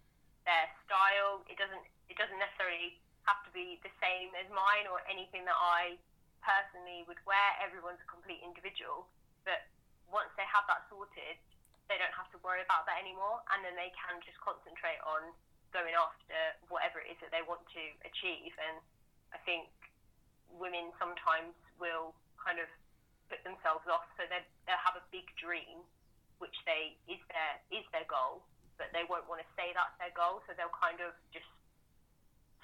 their 0.43 0.67
style, 0.83 1.45
it 1.47 1.55
doesn't, 1.55 1.85
it 2.11 2.17
doesn't 2.19 2.39
necessarily 2.39 2.99
have 3.23 3.39
to 3.45 3.51
be 3.53 3.77
the 3.85 3.93
same 4.01 4.33
as 4.35 4.49
mine 4.49 4.89
or 4.89 4.99
anything 5.05 5.45
that 5.45 5.55
I 5.55 5.95
personally 6.41 7.05
would 7.05 7.19
wear. 7.23 7.47
Everyone's 7.61 8.01
a 8.01 8.09
complete 8.09 8.41
individual. 8.41 9.07
But 9.45 9.67
once 10.09 10.31
they 10.35 10.47
have 10.49 10.65
that 10.67 10.89
sorted, 10.89 11.37
they 11.87 11.97
don't 11.97 12.13
have 12.17 12.29
to 12.33 12.39
worry 12.41 12.65
about 12.65 12.89
that 12.89 12.97
anymore. 13.01 13.41
And 13.53 13.61
then 13.61 13.77
they 13.77 13.93
can 13.93 14.19
just 14.25 14.37
concentrate 14.41 14.99
on 15.05 15.31
going 15.69 15.93
after 15.93 16.37
whatever 16.73 16.97
it 17.01 17.13
is 17.13 17.17
that 17.21 17.29
they 17.29 17.45
want 17.45 17.61
to 17.77 17.83
achieve. 18.01 18.53
And 18.57 18.81
I 19.29 19.39
think 19.45 19.69
women 20.49 20.89
sometimes 20.97 21.53
will 21.77 22.17
kind 22.41 22.57
of 22.57 22.69
put 23.29 23.45
themselves 23.45 23.85
off. 23.87 24.05
So 24.17 24.25
they 24.27 24.41
they'll 24.65 24.81
have 24.81 24.97
a 24.97 25.05
big 25.13 25.29
dream, 25.37 25.85
which 26.41 26.57
they 26.65 26.97
is 27.07 27.21
their 27.29 27.53
is 27.71 27.85
their 27.93 28.05
goal, 28.09 28.43
but 28.81 28.91
they 28.91 29.05
won't 29.07 29.29
want 29.29 29.39
to 29.39 29.49
say 29.55 29.71
that's 29.71 29.95
their 30.01 30.11
goal. 30.17 30.41
So 30.49 30.57
they'll 30.57 30.73
kind 30.75 30.99
of 30.99 31.13
just 31.31 31.47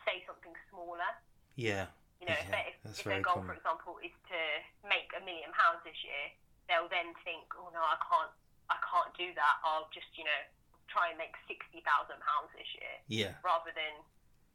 say 0.04 0.26
something 0.26 0.54
smaller. 0.70 1.10
Yeah. 1.56 1.90
You 2.22 2.32
know, 2.32 2.40
yeah, 2.48 2.72
if, 2.72 2.76
if, 2.84 3.00
if 3.00 3.06
their 3.06 3.22
goal, 3.22 3.42
common. 3.42 3.50
for 3.52 3.56
example, 3.60 3.94
is 4.00 4.14
to 4.32 4.40
make 4.88 5.12
a 5.14 5.22
million 5.22 5.52
pounds 5.52 5.84
this 5.84 6.00
year, 6.00 6.32
they'll 6.72 6.88
then 6.88 7.12
think, 7.28 7.44
oh 7.60 7.68
no, 7.76 7.84
I 7.84 8.00
can't, 8.00 8.32
I 8.72 8.78
can't 8.80 9.12
do 9.20 9.36
that. 9.36 9.56
I'll 9.68 9.92
just, 9.92 10.08
you 10.16 10.24
know, 10.24 10.42
try 10.88 11.12
and 11.12 11.20
make 11.20 11.36
sixty 11.46 11.84
thousand 11.84 12.22
pounds 12.24 12.50
this 12.56 12.70
year. 12.78 12.96
Yeah. 13.12 13.34
Rather 13.44 13.76
than 13.76 14.00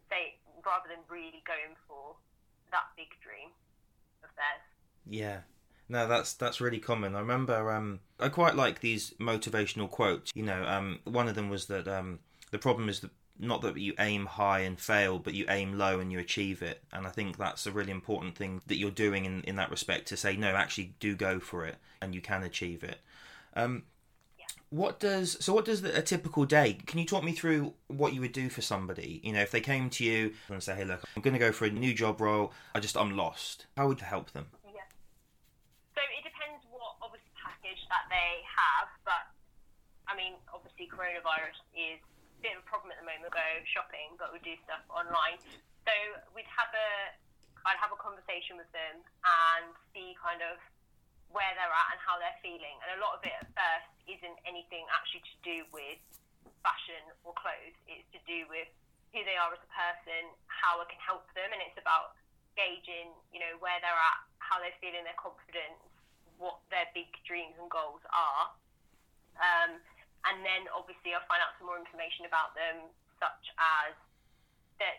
say, 0.08 0.40
rather 0.64 0.88
than 0.88 1.04
really 1.06 1.44
going 1.44 1.76
for 1.84 2.16
that 2.72 2.88
big 2.96 3.12
dream 3.20 3.52
of 4.24 4.30
theirs. 4.38 4.64
Yeah. 5.04 5.44
No, 5.90 6.06
that's 6.06 6.32
that's 6.34 6.60
really 6.60 6.78
common. 6.78 7.14
I 7.14 7.20
remember 7.20 7.72
um, 7.72 8.00
I 8.18 8.28
quite 8.28 8.54
like 8.54 8.80
these 8.80 9.12
motivational 9.20 9.90
quotes. 9.90 10.30
You 10.34 10.44
know, 10.44 10.64
um, 10.64 11.00
one 11.04 11.28
of 11.28 11.34
them 11.34 11.50
was 11.50 11.66
that 11.66 11.88
um, 11.88 12.20
the 12.50 12.58
problem 12.58 12.88
is 12.88 13.00
that 13.00 13.10
not 13.40 13.62
that 13.62 13.76
you 13.76 13.94
aim 13.98 14.26
high 14.26 14.60
and 14.60 14.78
fail, 14.78 15.18
but 15.18 15.34
you 15.34 15.46
aim 15.48 15.78
low 15.78 15.98
and 15.98 16.12
you 16.12 16.18
achieve 16.18 16.62
it. 16.62 16.82
And 16.92 17.06
I 17.06 17.10
think 17.10 17.38
that's 17.38 17.66
a 17.66 17.72
really 17.72 17.90
important 17.90 18.36
thing 18.36 18.60
that 18.66 18.76
you're 18.76 18.90
doing 18.90 19.24
in, 19.24 19.42
in 19.42 19.56
that 19.56 19.70
respect 19.70 20.06
to 20.08 20.16
say, 20.16 20.36
no, 20.36 20.48
actually 20.48 20.94
do 21.00 21.16
go 21.16 21.40
for 21.40 21.64
it 21.64 21.76
and 22.02 22.14
you 22.14 22.20
can 22.20 22.42
achieve 22.42 22.84
it. 22.84 22.98
Um, 23.54 23.84
what 24.68 25.00
does 25.00 25.36
so 25.44 25.52
what 25.52 25.64
does 25.64 25.82
the, 25.82 25.96
a 25.98 26.00
typical 26.00 26.44
day 26.44 26.74
can 26.86 27.00
you 27.00 27.04
talk 27.04 27.24
me 27.24 27.32
through 27.32 27.74
what 27.88 28.14
you 28.14 28.20
would 28.20 28.32
do 28.32 28.48
for 28.48 28.62
somebody 28.62 29.20
you 29.24 29.32
know 29.32 29.40
if 29.40 29.50
they 29.50 29.60
came 29.60 29.90
to 29.90 30.04
you 30.04 30.32
and 30.48 30.62
say 30.62 30.76
hey 30.76 30.84
look 30.84 31.02
i'm 31.16 31.22
going 31.22 31.34
to 31.34 31.40
go 31.40 31.50
for 31.50 31.64
a 31.64 31.70
new 31.70 31.92
job 31.92 32.20
role 32.20 32.52
i 32.72 32.78
just 32.78 32.96
i'm 32.96 33.16
lost 33.16 33.66
how 33.76 33.88
would 33.88 33.98
you 33.98 34.06
help 34.06 34.30
them 34.30 34.46
yeah 34.64 34.80
so 35.92 36.00
it 36.16 36.22
depends 36.22 36.64
what 36.70 36.94
obviously 37.02 37.30
package 37.60 37.84
that 37.92 38.08
they 38.08 38.40
have 38.48 38.88
but 39.04 39.28
i 40.08 40.16
mean 40.16 40.32
obviously 40.48 40.88
coronavirus 40.88 41.60
is 41.76 42.00
a 42.40 42.48
bit 42.48 42.56
of 42.56 42.64
a 42.64 42.68
problem 42.72 42.88
at 42.88 42.96
the 42.96 43.04
moment. 43.04 43.28
Go 43.28 43.44
shopping, 43.68 44.16
but 44.16 44.32
we 44.32 44.40
do 44.40 44.56
stuff 44.64 44.80
online. 44.88 45.36
So 45.84 45.92
we'd 46.32 46.48
have 46.48 46.72
a, 46.72 47.12
I'd 47.68 47.76
have 47.76 47.92
a 47.92 48.00
conversation 48.00 48.56
with 48.56 48.68
them 48.72 49.04
and 49.04 49.68
see 49.92 50.16
kind 50.16 50.40
of 50.40 50.56
where 51.28 51.52
they're 51.52 51.68
at 51.68 51.88
and 51.92 52.00
how 52.00 52.16
they're 52.16 52.40
feeling. 52.40 52.80
And 52.80 52.96
a 52.96 53.00
lot 53.04 53.20
of 53.20 53.22
it 53.28 53.36
at 53.36 53.46
first 53.52 53.92
isn't 54.08 54.38
anything 54.48 54.88
actually 54.88 55.20
to 55.28 55.36
do 55.44 55.56
with 55.68 56.00
fashion 56.64 57.12
or 57.28 57.36
clothes. 57.36 57.76
It's 57.84 58.08
to 58.16 58.20
do 58.24 58.48
with 58.48 58.72
who 59.12 59.20
they 59.28 59.36
are 59.36 59.52
as 59.52 59.60
a 59.60 59.70
person, 59.70 60.32
how 60.48 60.80
I 60.80 60.88
can 60.88 60.98
help 60.98 61.28
them, 61.36 61.52
and 61.52 61.60
it's 61.60 61.76
about 61.76 62.16
gauging, 62.56 63.12
you 63.36 63.42
know, 63.42 63.60
where 63.60 63.76
they're 63.84 64.00
at, 64.00 64.20
how 64.40 64.62
they're 64.64 64.74
feeling, 64.80 65.04
their 65.04 65.18
confidence, 65.18 65.82
what 66.40 66.64
their 66.72 66.88
big 66.96 67.12
dreams 67.28 67.54
and 67.60 67.68
goals 67.68 68.02
are. 68.10 68.50
Um, 69.36 69.78
and 70.26 70.40
then 70.44 70.66
obviously 70.72 71.12
I'll 71.12 71.24
find 71.28 71.40
out 71.40 71.54
some 71.60 71.68
more 71.68 71.78
information 71.78 72.24
about 72.24 72.56
them, 72.56 72.88
such 73.20 73.52
as 73.60 73.92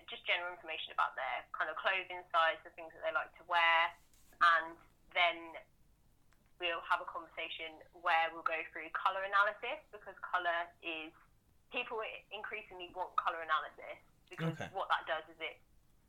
just 0.06 0.22
general 0.30 0.54
information 0.54 0.94
about 0.94 1.18
their 1.18 1.42
kind 1.58 1.66
of 1.66 1.74
clothing 1.82 2.22
size, 2.30 2.62
the 2.62 2.70
things 2.78 2.94
that 2.94 3.02
they 3.02 3.10
like 3.10 3.34
to 3.42 3.44
wear, 3.50 3.90
and 4.38 4.78
then 5.18 5.58
we'll 6.62 6.86
have 6.86 7.02
a 7.02 7.10
conversation 7.10 7.82
where 8.06 8.30
we'll 8.30 8.46
go 8.46 8.62
through 8.70 8.86
colour 8.94 9.26
analysis 9.26 9.82
because 9.90 10.14
colour 10.22 10.70
is 10.86 11.10
people 11.74 11.98
increasingly 12.30 12.94
want 12.94 13.10
colour 13.18 13.42
analysis 13.42 13.98
because 14.30 14.54
okay. 14.54 14.70
what 14.78 14.86
that 14.94 15.02
does 15.10 15.26
is 15.34 15.40
it 15.42 15.58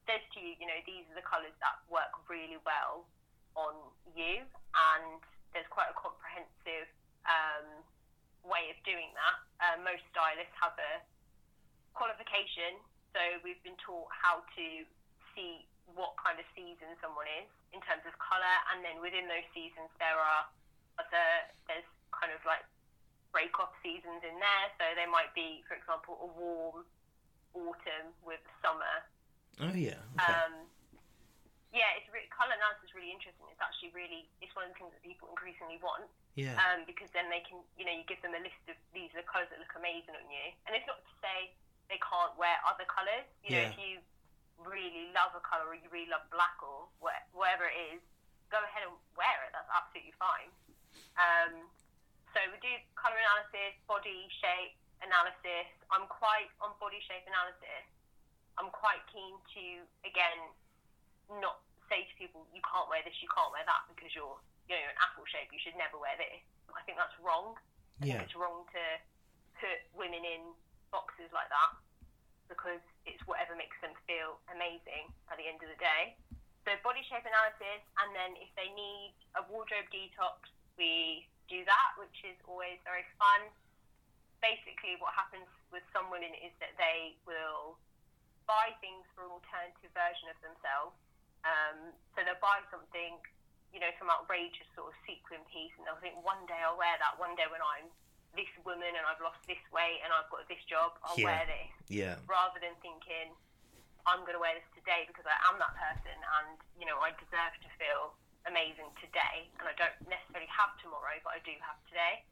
says 0.05 0.21
to 0.37 0.39
you, 0.43 0.53
you 0.61 0.69
know, 0.69 0.77
these 0.85 1.09
are 1.09 1.17
the 1.17 1.25
colours 1.25 1.55
that 1.65 1.81
work 1.89 2.13
really 2.29 2.61
well 2.69 3.09
on 3.55 3.75
you, 4.17 4.43
and 4.43 5.21
there's 5.53 5.69
quite 5.69 5.93
a 5.93 5.97
comprehensive 5.97 6.89
um, 7.29 7.85
way 8.45 8.73
of 8.73 8.79
doing 8.83 9.13
that. 9.15 9.37
Uh, 9.61 9.77
most 9.85 10.03
stylists 10.11 10.55
have 10.59 10.75
a 10.77 10.93
qualification, 11.93 12.81
so 13.13 13.21
we've 13.45 13.61
been 13.63 13.79
taught 13.85 14.09
how 14.11 14.43
to 14.57 14.67
see 15.37 15.65
what 15.93 16.17
kind 16.17 16.39
of 16.39 16.47
season 16.57 16.95
someone 17.03 17.29
is 17.43 17.49
in 17.77 17.81
terms 17.85 18.05
of 18.09 18.15
colour, 18.17 18.57
and 18.73 18.81
then 18.81 19.01
within 19.01 19.29
those 19.29 19.45
seasons 19.53 19.89
there 20.01 20.17
are 20.17 20.49
other 21.01 21.29
there's 21.69 21.89
kind 22.13 22.33
of 22.33 22.41
like 22.45 22.65
break 23.33 23.53
off 23.57 23.73
seasons 23.81 24.21
in 24.21 24.37
there. 24.37 24.67
So 24.77 24.85
there 24.93 25.09
might 25.09 25.33
be, 25.33 25.65
for 25.65 25.73
example, 25.75 26.21
a 26.21 26.29
warm 26.37 26.85
autumn 27.57 28.13
with 28.25 28.41
summer. 28.61 28.95
Oh 29.61 29.73
yeah. 29.77 30.01
Okay. 30.17 30.33
Um, 30.33 30.69
yeah, 31.73 31.97
it's 31.97 32.07
re- 32.13 32.29
color 32.29 32.53
analysis 32.53 32.93
is 32.93 32.95
really 32.95 33.11
interesting. 33.11 33.49
It's 33.49 33.61
actually 33.65 33.91
really 33.97 34.29
it's 34.45 34.53
one 34.53 34.69
of 34.69 34.77
the 34.77 34.79
things 34.79 34.93
that 34.93 35.01
people 35.03 35.33
increasingly 35.33 35.81
want 35.81 36.05
Yeah. 36.37 36.55
um, 36.61 36.85
because 36.85 37.09
then 37.17 37.33
they 37.33 37.41
can, 37.49 37.65
you 37.81 37.85
know, 37.89 37.93
you 37.97 38.05
give 38.05 38.21
them 38.21 38.37
a 38.37 38.41
list 38.45 38.61
of 38.69 38.77
these 38.93 39.09
are 39.17 39.25
the 39.25 39.29
colours 39.29 39.49
that 39.51 39.59
look 39.59 39.73
amazing 39.77 40.13
on 40.15 40.29
you. 40.29 40.53
And 40.69 40.77
it's 40.77 40.85
not 40.87 41.01
to 41.01 41.13
say 41.25 41.57
they 41.89 41.97
can't 42.05 42.37
wear 42.37 42.57
other 42.69 42.85
colours. 42.89 43.25
You 43.45 43.57
know, 43.57 43.65
Yeah. 43.65 43.73
if 43.73 43.79
you 43.81 43.93
really 44.61 45.11
love 45.17 45.33
a 45.35 45.41
colour 45.43 45.73
or 45.73 45.75
you 45.75 45.89
really 45.89 46.13
love 46.13 46.23
black 46.31 46.61
or 46.63 46.87
wha- 47.01 47.25
whatever 47.33 47.67
it 47.67 47.97
is, 47.97 48.01
go 48.53 48.61
ahead 48.63 48.85
and 48.85 48.93
wear 49.17 49.37
it. 49.49 49.51
That's 49.57 49.69
absolutely 49.73 50.13
fine. 50.21 50.53
Um, 51.17 51.67
so 52.37 52.41
we 52.53 52.57
do 52.61 52.73
colour 53.01 53.17
analysis, 53.17 53.77
body 53.89 54.29
shape 54.41 54.77
analysis. 55.01 55.69
I'm 55.91 56.05
quite 56.09 56.53
on 56.61 56.77
body 56.81 57.01
shape 57.05 57.25
analysis. 57.27 57.85
I'm 58.61 58.69
quite 58.71 59.01
keen 59.09 59.37
to 59.57 59.65
again 60.05 60.53
not 61.41 61.63
say 61.89 62.05
to 62.09 62.15
people 62.19 62.45
you 62.53 62.63
can't 62.65 62.89
wear 62.89 63.01
this, 63.05 63.17
you 63.21 63.29
can't 63.33 63.53
wear 63.53 63.65
that 63.65 63.83
because 63.93 64.13
you're 64.17 64.37
you 64.69 64.75
know 64.77 64.85
an 64.89 64.99
apple 65.01 65.25
shape. 65.29 65.49
You 65.53 65.61
should 65.63 65.77
never 65.77 65.97
wear 65.97 66.15
this. 66.19 66.43
I 66.73 66.81
think 66.85 66.97
that's 66.99 67.17
wrong. 67.21 67.57
I 68.01 68.07
Yeah. 68.07 68.19
think 68.25 68.33
it's 68.33 68.39
wrong 68.39 68.65
to 68.73 68.85
put 69.61 69.79
women 69.95 70.25
in 70.25 70.53
boxes 70.91 71.31
like 71.33 71.49
that 71.49 71.73
because 72.49 72.83
it's 73.09 73.23
whatever 73.25 73.57
makes 73.57 73.77
them 73.81 73.95
feel 74.05 74.41
amazing 74.53 75.09
at 75.31 75.37
the 75.39 75.47
end 75.49 75.63
of 75.63 75.69
the 75.73 75.81
day. 75.81 76.17
So 76.65 76.77
body 76.85 77.03
shape 77.09 77.27
analysis, 77.27 77.83
and 78.05 78.15
then 78.15 78.37
if 78.39 78.53
they 78.55 78.71
need 78.77 79.15
a 79.35 79.43
wardrobe 79.51 79.89
detox, 79.91 80.47
we 80.79 81.27
do 81.49 81.65
that, 81.67 81.89
which 81.99 82.15
is 82.23 82.39
always 82.47 82.79
very 82.87 83.03
fun. 83.19 83.51
Basically, 84.41 84.95
what 84.99 85.15
happens 85.15 85.47
with 85.75 85.83
some 85.91 86.11
women 86.11 86.31
is 86.39 86.55
that 86.63 86.75
they 86.79 87.15
will 87.27 87.79
buy 88.47 88.75
things 88.83 89.03
for 89.15 89.27
an 89.27 89.31
alternative 89.31 89.91
version 89.95 90.31
of 90.31 90.39
themselves. 90.43 90.95
Um, 91.43 91.91
so 92.15 92.23
they'll 92.23 92.41
buy 92.43 92.63
something, 92.71 93.19
you 93.75 93.81
know, 93.83 93.91
some 93.99 94.11
outrageous 94.11 94.67
sort 94.79 94.91
of 94.91 94.97
sequin 95.07 95.43
piece, 95.51 95.75
and 95.79 95.87
they'll 95.87 95.99
think, 95.99 96.19
one 96.23 96.43
day 96.47 96.59
I'll 96.63 96.79
wear 96.79 96.95
that. 97.03 97.19
One 97.19 97.35
day 97.35 97.47
when 97.51 97.63
I'm 97.63 97.91
this 98.33 98.49
woman 98.65 98.89
and 98.89 99.05
I've 99.05 99.21
lost 99.21 99.41
this 99.45 99.61
weight 99.69 100.01
and 100.01 100.09
I've 100.09 100.29
got 100.33 100.49
this 100.49 100.63
job, 100.65 100.97
I'll 101.05 101.19
Yeah. 101.21 101.25
wear 101.29 101.45
this 101.47 101.73
Yeah. 101.93 102.17
rather 102.27 102.59
than 102.61 102.75
thinking 102.81 103.37
I'm 104.07 104.21
going 104.27 104.35
to 104.35 104.41
wear 104.43 104.55
this 104.55 104.67
today 104.75 105.05
because 105.07 105.27
I 105.27 105.37
am 105.47 105.59
that 105.63 105.77
person 105.77 106.17
and 106.17 106.59
you 106.75 106.87
know 106.87 106.99
I 106.99 107.13
deserve 107.13 107.55
to 107.61 107.69
feel 107.79 108.17
amazing 108.47 108.91
today 108.99 109.47
and 109.61 109.69
I 109.69 109.75
don't 109.79 109.95
necessarily 110.09 110.51
have 110.51 110.75
tomorrow 110.83 111.15
but 111.23 111.39
I 111.39 111.41
do 111.47 111.55
have 111.63 111.79
today 111.87 112.25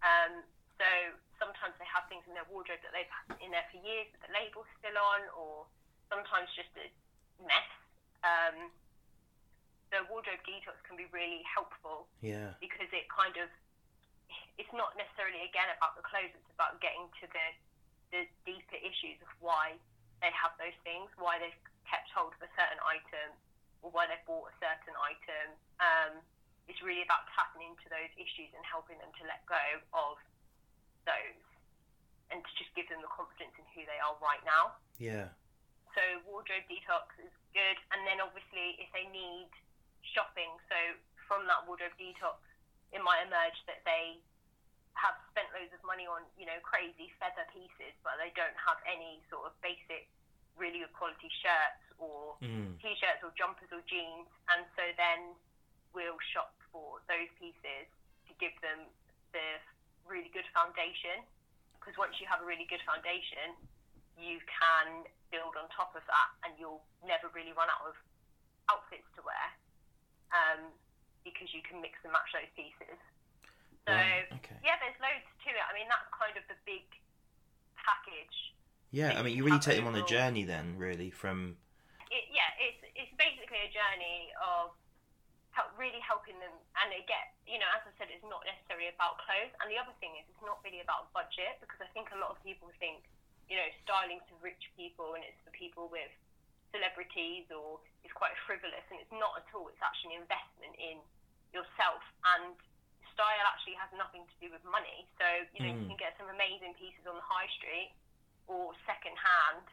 um, 0.00 0.40
so 0.80 0.88
sometimes 1.36 1.76
they 1.76 1.84
have 1.84 2.08
things 2.08 2.24
in 2.24 2.32
their 2.32 2.48
wardrobe 2.48 2.80
that 2.80 2.92
they've 2.96 3.10
had 3.10 3.36
in 3.44 3.50
there 3.52 3.66
for 3.68 3.76
years 3.84 4.08
but 4.14 4.24
the 4.24 4.32
label's 4.32 4.70
still 4.80 4.96
on 4.96 5.20
or 5.36 5.66
sometimes 6.08 6.48
just 6.56 6.72
a 6.80 6.86
mess 7.44 7.68
um, 8.26 8.70
the 9.94 10.04
wardrobe 10.12 10.42
detox 10.44 10.76
can 10.84 10.96
be 11.00 11.08
really 11.14 11.40
helpful 11.48 12.06
Yeah. 12.20 12.52
because 12.60 12.88
it 12.92 13.08
kind 13.08 13.36
of 13.40 13.48
it's 14.60 14.70
not 14.74 14.92
necessarily 14.98 15.46
again 15.48 15.70
about 15.78 15.94
the 15.96 16.04
clothes 16.04 16.34
it's 16.34 16.52
about 16.52 16.76
getting 16.82 17.06
to 17.22 17.26
the 17.30 17.46
the 18.12 18.22
deeper 18.44 18.76
issues 18.80 19.16
of 19.24 19.30
why 19.40 19.76
they 20.20 20.32
have 20.34 20.52
those 20.60 20.76
things 20.84 21.08
why 21.16 21.38
they've 21.40 21.56
kept 21.88 22.08
hold 22.12 22.34
of 22.36 22.40
a 22.44 22.50
certain 22.58 22.80
item 22.84 23.32
or 23.80 23.88
why 23.94 24.04
they've 24.10 24.24
bought 24.28 24.50
a 24.52 24.56
certain 24.60 24.92
item 25.00 25.46
um, 25.80 26.12
it's 26.68 26.82
really 26.84 27.00
about 27.06 27.24
tapping 27.32 27.64
into 27.64 27.86
those 27.88 28.10
issues 28.20 28.50
and 28.52 28.60
helping 28.66 28.98
them 29.00 29.08
to 29.16 29.24
let 29.24 29.40
go 29.48 29.60
of 29.96 30.20
those 31.08 31.40
and 32.28 32.44
to 32.44 32.50
just 32.60 32.68
give 32.76 32.84
them 32.92 33.00
the 33.00 33.08
confidence 33.08 33.56
in 33.56 33.64
who 33.72 33.80
they 33.88 33.96
are 34.04 34.12
right 34.20 34.42
now 34.44 34.76
Yeah. 35.00 35.32
so 35.96 36.02
wardrobe 36.28 36.66
detox 36.68 37.08
is 37.24 37.32
good, 37.56 37.78
and 37.96 38.04
then 38.04 38.20
obviously 38.20 38.76
if 38.82 38.90
they 38.92 39.08
need 39.08 39.48
shopping, 40.18 40.50
so 40.66 40.74
from 41.30 41.46
that 41.46 41.62
wardrobe 41.70 41.94
detox, 41.94 42.42
it 42.90 42.98
might 42.98 43.22
emerge 43.22 43.54
that 43.70 43.86
they 43.86 44.18
have 44.98 45.14
spent 45.30 45.46
loads 45.54 45.70
of 45.70 45.78
money 45.86 46.10
on 46.10 46.26
you 46.34 46.42
know 46.42 46.58
crazy 46.66 47.14
feather 47.22 47.46
pieces, 47.54 47.94
but 48.02 48.18
they 48.18 48.34
don't 48.34 48.58
have 48.58 48.82
any 48.82 49.22
sort 49.30 49.46
of 49.46 49.54
basic, 49.62 50.10
really 50.58 50.82
good 50.82 50.90
quality 50.98 51.30
shirts 51.38 51.86
or 52.02 52.34
Mm. 52.42 52.78
t-shirts 52.82 53.22
or 53.22 53.30
jumpers 53.38 53.70
or 53.70 53.82
jeans, 53.86 54.26
and 54.54 54.66
so 54.74 54.82
then 54.98 55.34
we'll 55.94 56.18
shop 56.34 56.54
for 56.70 56.98
those 57.10 57.26
pieces 57.38 57.86
to 58.26 58.32
give 58.38 58.54
them 58.62 58.86
the 59.34 59.58
really 60.06 60.30
good 60.30 60.46
foundation. 60.54 61.22
Because 61.78 61.98
once 61.98 62.18
you 62.22 62.26
have 62.26 62.42
a 62.42 62.46
really 62.46 62.66
good 62.66 62.82
foundation, 62.82 63.54
you 64.18 64.38
can 64.46 65.06
build 65.30 65.54
on 65.58 65.66
top 65.74 65.94
of 65.98 66.02
that, 66.06 66.30
and 66.46 66.54
you'll 66.58 66.82
never 67.02 67.26
really 67.34 67.50
run 67.54 67.66
out 67.70 67.86
of 67.86 67.94
outfits 68.70 69.06
to 69.16 69.22
wear, 69.22 69.46
um, 70.34 70.68
because 71.24 71.50
you 71.52 71.62
can 71.64 71.80
mix 71.80 71.98
and 72.04 72.12
match 72.12 72.30
those 72.32 72.50
pieces. 72.56 72.96
So 73.88 73.92
Right, 73.96 74.28
okay. 74.40 74.58
yeah, 74.60 74.76
there's 74.80 74.96
loads 75.00 75.24
to 75.24 75.48
it. 75.48 75.64
I 75.64 75.72
mean, 75.72 75.88
that's 75.88 76.08
kind 76.12 76.36
of 76.36 76.44
the 76.48 76.58
big 76.68 76.84
package 77.80 78.52
Yeah. 78.92 79.16
I 79.16 79.24
mean, 79.24 79.32
you 79.36 79.44
really 79.44 79.60
take 79.60 79.80
them 79.80 79.88
on 79.88 79.96
a 79.96 80.04
journey 80.04 80.44
then, 80.44 80.76
really, 80.76 81.08
from 81.08 81.56
it, 82.08 82.24
yeah, 82.32 82.48
it's 82.56 82.80
it's 82.96 83.14
basically 83.20 83.60
a 83.64 83.70
journey 83.72 84.32
of 84.40 84.72
help, 85.52 85.72
really 85.76 86.00
helping 86.00 86.40
them, 86.40 86.52
and 86.80 86.88
it 86.92 87.04
get 87.04 87.36
you 87.48 87.56
know, 87.56 87.68
as 87.72 87.80
I 87.88 87.92
said, 87.96 88.12
it's 88.12 88.24
not 88.28 88.44
necessarily 88.44 88.92
about 88.92 89.16
clothes. 89.24 89.52
And 89.64 89.72
the 89.72 89.80
other 89.80 89.96
thing 90.04 90.12
is, 90.20 90.28
it's 90.28 90.44
not 90.44 90.60
really 90.60 90.84
about 90.84 91.08
budget 91.16 91.56
because 91.64 91.80
I 91.80 91.88
think 91.96 92.12
a 92.12 92.20
lot 92.20 92.28
of 92.28 92.38
people 92.44 92.68
think, 92.76 93.08
you 93.48 93.56
know, 93.56 93.68
styling's 93.80 94.24
for 94.28 94.36
rich 94.44 94.68
people 94.76 95.16
and 95.16 95.24
it's 95.24 95.40
for 95.40 95.52
people 95.56 95.88
with 95.88 96.12
celebrities 96.74 97.46
or 97.52 97.80
it's 98.04 98.14
quite 98.14 98.34
frivolous, 98.46 98.84
and 98.92 98.98
it's 99.00 99.12
not 99.14 99.36
at 99.40 99.48
all. 99.54 99.68
It's 99.72 99.80
actually 99.82 100.16
an 100.18 100.22
investment 100.26 100.74
in 100.78 100.96
yourself 101.52 102.02
and. 102.36 102.54
Style 103.18 103.50
actually 103.50 103.74
has 103.74 103.90
nothing 103.98 104.22
to 104.30 104.36
do 104.38 104.46
with 104.46 104.62
money, 104.62 105.02
so 105.18 105.26
you 105.50 105.58
know 105.66 105.74
Mm. 105.74 105.82
you 105.82 105.86
can 105.90 105.98
get 105.98 106.14
some 106.22 106.30
amazing 106.30 106.70
pieces 106.78 107.02
on 107.02 107.18
the 107.18 107.26
high 107.26 107.50
street 107.58 107.90
or 108.46 108.70
second 108.86 109.18
hand, 109.18 109.66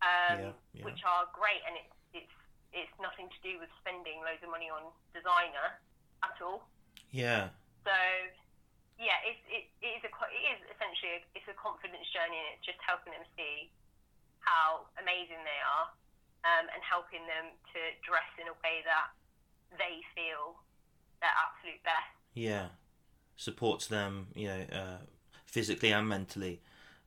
um, 0.00 0.38
Yeah, 0.40 0.52
yeah. 0.72 0.84
which 0.88 1.04
are 1.04 1.28
great, 1.36 1.60
and 1.68 1.76
it's 1.76 1.92
it's 2.16 2.36
it's 2.72 2.94
nothing 2.96 3.28
to 3.28 3.38
do 3.44 3.60
with 3.60 3.68
spending 3.84 4.24
loads 4.24 4.40
of 4.40 4.48
money 4.48 4.72
on 4.72 4.88
designer 5.12 5.76
at 6.24 6.40
all. 6.40 6.64
yeah. 7.12 7.52
So 7.84 7.92
yeah, 8.96 9.20
it's 9.28 9.44
it, 9.52 9.68
it 9.84 9.92
is 10.00 10.02
a 10.08 10.10
it 10.32 10.44
is 10.56 10.60
essentially 10.72 11.12
a, 11.12 11.20
it's 11.36 11.48
a 11.52 11.56
confidence 11.60 12.08
journey, 12.08 12.40
and 12.40 12.48
it's 12.56 12.64
just 12.64 12.80
helping 12.80 13.12
them 13.12 13.26
see 13.36 13.68
how 14.40 14.88
amazing 14.96 15.44
they 15.44 15.60
are, 15.76 15.92
um, 16.44 16.66
and 16.72 16.82
helping 16.82 17.26
them 17.26 17.52
to 17.74 17.80
dress 18.06 18.28
in 18.40 18.48
a 18.48 18.56
way 18.62 18.82
that 18.84 19.10
they 19.78 20.00
feel 20.14 20.56
their 21.20 21.30
absolute 21.34 21.82
best. 21.82 22.14
Yeah. 22.34 22.68
Supports 23.36 23.86
them, 23.86 24.28
you 24.34 24.48
know, 24.48 24.62
uh, 24.72 24.98
physically 25.46 25.92
and 25.92 26.08
mentally. 26.08 26.60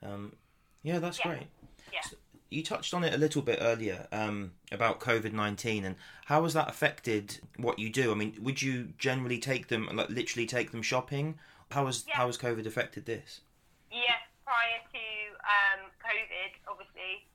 Um, 0.04 0.36
yeah, 0.84 1.00
that's 1.00 1.20
Yeah. 1.20 1.28
great. 1.28 1.48
Yeah. 1.92 2.02
So 2.02 2.18
you 2.50 2.64
touched 2.64 2.94
on 2.94 3.04
it 3.04 3.14
a 3.14 3.18
little 3.18 3.42
bit 3.42 3.60
earlier 3.62 4.08
um, 4.12 4.54
about 4.72 5.00
COVID 5.00 5.32
nineteen 5.32 5.86
and 5.86 5.96
how 6.26 6.44
has 6.44 6.54
that 6.54 6.70
affected 6.70 7.40
what 7.56 7.80
you 7.80 7.90
do? 7.90 8.12
I 8.12 8.16
mean, 8.16 8.38
would 8.42 8.62
you 8.62 8.94
generally 8.98 9.40
take 9.40 9.68
them, 9.68 9.88
like 9.94 10.10
literally 10.10 10.46
take 10.46 10.72
them 10.72 10.82
shopping? 10.82 11.40
How 11.72 11.86
has 11.86 12.06
Yeah. 12.08 12.18
how 12.18 12.28
has 12.28 12.38
COVID 12.38 12.66
affected 12.66 13.06
this? 13.06 13.42
Yes, 13.90 14.22
prior 14.46 14.80
to 14.92 15.00
um, 15.44 15.92
COVID, 16.04 16.52
obviously, 16.68 17.26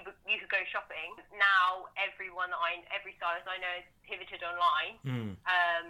you, 0.00 0.12
you 0.26 0.36
could 0.40 0.48
go 0.52 0.60
shopping. 0.72 1.12
Now, 1.36 1.92
everyone 2.00 2.48
that 2.50 2.60
I, 2.60 2.80
every 2.90 3.12
stylist 3.20 3.44
I 3.44 3.60
know 3.60 3.74
has 3.84 3.86
pivoted 4.08 4.40
online, 4.42 4.96
Mm. 5.04 5.32
um, 5.44 5.88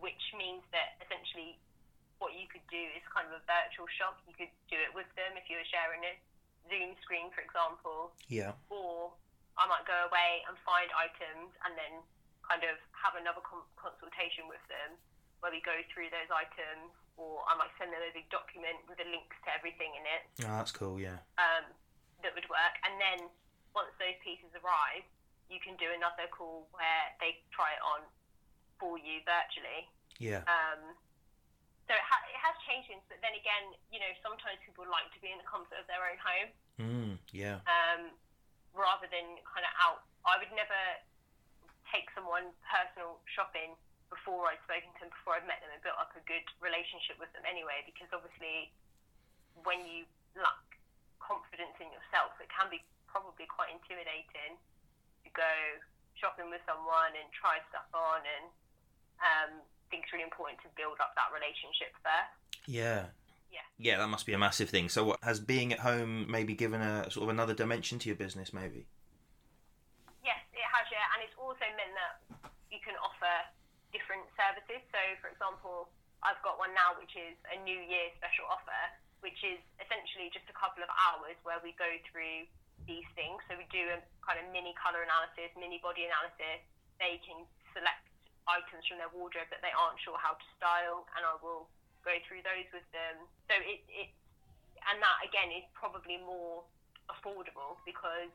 which 0.00 0.20
means 0.36 0.64
that 0.72 0.96
essentially 1.04 1.60
what 2.18 2.32
you 2.34 2.48
could 2.48 2.64
do 2.72 2.80
is 2.96 3.02
kind 3.12 3.28
of 3.28 3.36
a 3.36 3.42
virtual 3.44 3.86
shop. 4.00 4.16
You 4.26 4.34
could 4.34 4.52
do 4.72 4.78
it 4.80 4.92
with 4.96 5.08
them 5.18 5.36
if 5.36 5.46
you 5.52 5.60
were 5.60 5.68
sharing 5.68 6.00
a 6.08 6.14
Zoom 6.72 6.96
screen, 7.04 7.28
for 7.36 7.44
example, 7.44 8.14
Yeah. 8.32 8.56
or 8.72 9.12
I 9.60 9.68
might 9.68 9.84
go 9.86 9.94
away 10.08 10.42
and 10.48 10.56
find 10.64 10.88
items 10.96 11.52
and 11.68 11.76
then 11.76 12.00
kind 12.42 12.64
of 12.64 12.76
have 12.96 13.14
another 13.20 13.40
con- 13.44 13.66
consultation 13.76 14.48
with 14.48 14.62
them 14.72 14.96
where 15.40 15.52
we 15.52 15.60
go 15.60 15.76
through 15.92 16.08
those 16.08 16.30
items, 16.32 16.90
or 17.20 17.44
I 17.46 17.54
might 17.54 17.68
send 17.76 17.92
them 17.92 18.00
a 18.00 18.10
big 18.16 18.28
document 18.32 18.80
with 18.88 18.96
the 18.98 19.04
links 19.04 19.36
to 19.44 19.52
everything 19.52 19.92
in 19.94 20.04
it 20.08 20.22
Oh, 20.48 20.56
that's 20.56 20.72
cool. 20.72 20.96
Yeah. 20.98 21.20
um, 21.36 21.68
that 22.24 22.32
would 22.34 22.48
work. 22.48 22.74
And 22.88 22.96
then 22.98 23.28
once 23.76 23.92
those 24.00 24.16
pieces 24.24 24.50
arrive, 24.58 25.04
you 25.52 25.60
can 25.60 25.76
do 25.76 25.92
another 25.92 26.24
call 26.32 26.64
where 26.72 27.04
they 27.20 27.38
try 27.52 27.76
it 27.76 27.82
on 27.84 28.00
for 28.80 28.96
you 28.96 29.20
virtually. 29.28 29.86
Yeah. 30.18 30.42
Um, 30.48 30.96
so 31.84 31.92
it, 31.92 32.00
ha- 32.00 32.26
it 32.32 32.40
has 32.40 32.56
changed 32.64 32.88
things, 32.88 33.04
but 33.12 33.20
then 33.20 33.36
again, 33.36 33.76
you 33.92 34.00
know, 34.00 34.08
sometimes 34.24 34.56
people 34.64 34.88
like 34.88 35.04
to 35.12 35.20
be 35.20 35.28
in 35.28 35.36
the 35.36 35.44
comfort 35.44 35.76
of 35.76 35.86
their 35.86 36.00
own 36.00 36.18
home 36.18 36.50
Mm. 36.74 37.12
Yeah. 37.30 37.62
um, 37.70 38.10
rather 38.74 39.06
than 39.06 39.38
kind 39.46 39.62
of 39.62 39.72
out. 39.78 40.02
I 40.26 40.40
would 40.42 40.50
never 40.56 40.80
take 41.92 42.10
someone 42.16 42.50
personal 42.66 43.20
shopping 43.30 43.76
before 44.10 44.50
I'd 44.50 44.58
spoken 44.66 44.90
to 44.98 45.06
them, 45.06 45.12
before 45.14 45.38
I'd 45.38 45.46
met 45.46 45.62
them 45.62 45.70
and 45.70 45.78
built 45.86 46.00
up 46.00 46.10
a 46.18 46.22
good 46.26 46.42
relationship 46.58 47.20
with 47.22 47.30
them 47.36 47.46
anyway, 47.46 47.84
because 47.86 48.10
obviously 48.10 48.72
when 49.62 49.86
you 49.86 50.02
lack 50.34 50.66
confidence 51.20 51.74
in 51.82 51.90
yourself, 51.90 52.34
it 52.40 52.50
can 52.50 52.70
be 52.70 52.82
probably 53.10 53.46
quite 53.46 53.70
intimidating 53.70 54.58
to 55.22 55.28
go 55.34 55.52
shopping 56.18 56.50
with 56.50 56.62
someone 56.66 57.14
and 57.14 57.26
try 57.34 57.58
stuff 57.70 57.86
on 57.94 58.22
and 58.22 58.46
um, 59.22 59.50
think 59.94 60.10
it's 60.10 60.12
really 60.12 60.26
important 60.26 60.58
to 60.66 60.70
build 60.74 60.98
up 60.98 61.14
that 61.14 61.30
relationship 61.30 61.94
first. 62.02 62.34
Yeah. 62.66 63.14
Yeah. 63.54 63.62
Yeah, 63.78 64.02
that 64.02 64.10
must 64.10 64.26
be 64.26 64.34
a 64.34 64.40
massive 64.40 64.66
thing. 64.66 64.90
So, 64.90 65.06
what 65.06 65.22
has 65.22 65.38
being 65.38 65.70
at 65.70 65.86
home 65.86 66.26
maybe 66.26 66.58
given 66.58 66.82
a 66.82 67.06
sort 67.10 67.24
of 67.24 67.30
another 67.30 67.54
dimension 67.54 68.02
to 68.02 68.10
your 68.10 68.18
business? 68.18 68.50
Maybe. 68.50 68.90
Yes, 70.26 70.42
it 70.50 70.66
has, 70.66 70.90
yeah, 70.90 71.06
and 71.14 71.22
it's 71.22 71.36
also 71.38 71.62
meant 71.78 71.94
that 71.94 72.50
you 72.74 72.82
can 72.82 72.98
offer 72.98 73.30
different 73.94 74.26
services. 74.34 74.82
So, 74.90 74.98
for 75.22 75.30
example, 75.30 75.86
I've 76.26 76.40
got 76.42 76.58
one 76.58 76.74
now 76.74 76.98
which 76.98 77.14
is 77.14 77.38
a 77.54 77.60
New 77.62 77.78
Year 77.78 78.10
special 78.18 78.50
offer, 78.50 78.82
which 79.24 79.40
is 79.40 79.56
essentially 79.80 80.28
just 80.28 80.44
a 80.52 80.56
couple 80.56 80.84
of 80.84 80.92
hours 80.92 81.34
where 81.48 81.56
we 81.64 81.72
go 81.80 81.88
through 82.12 82.44
these 82.84 83.08
things. 83.16 83.40
So 83.48 83.56
we 83.56 83.64
do 83.72 83.80
a 83.96 83.98
kind 84.20 84.36
of 84.36 84.44
mini 84.52 84.76
color 84.76 85.00
analysis, 85.00 85.48
mini 85.56 85.80
body 85.80 86.04
analysis. 86.04 86.60
They 87.00 87.16
can 87.24 87.48
select 87.72 88.04
items 88.44 88.84
from 88.84 89.00
their 89.00 89.08
wardrobe 89.08 89.48
that 89.48 89.64
they 89.64 89.72
aren't 89.72 89.96
sure 90.04 90.20
how 90.20 90.36
to 90.36 90.46
style, 90.60 91.08
and 91.16 91.24
I 91.24 91.40
will 91.40 91.64
go 92.04 92.12
through 92.28 92.44
those 92.44 92.68
with 92.76 92.84
them. 92.92 93.24
So 93.48 93.56
it, 93.56 93.80
it 93.88 94.12
and 94.84 95.00
that 95.00 95.18
again 95.24 95.48
is 95.48 95.64
probably 95.72 96.20
more 96.20 96.60
affordable 97.08 97.80
because 97.88 98.28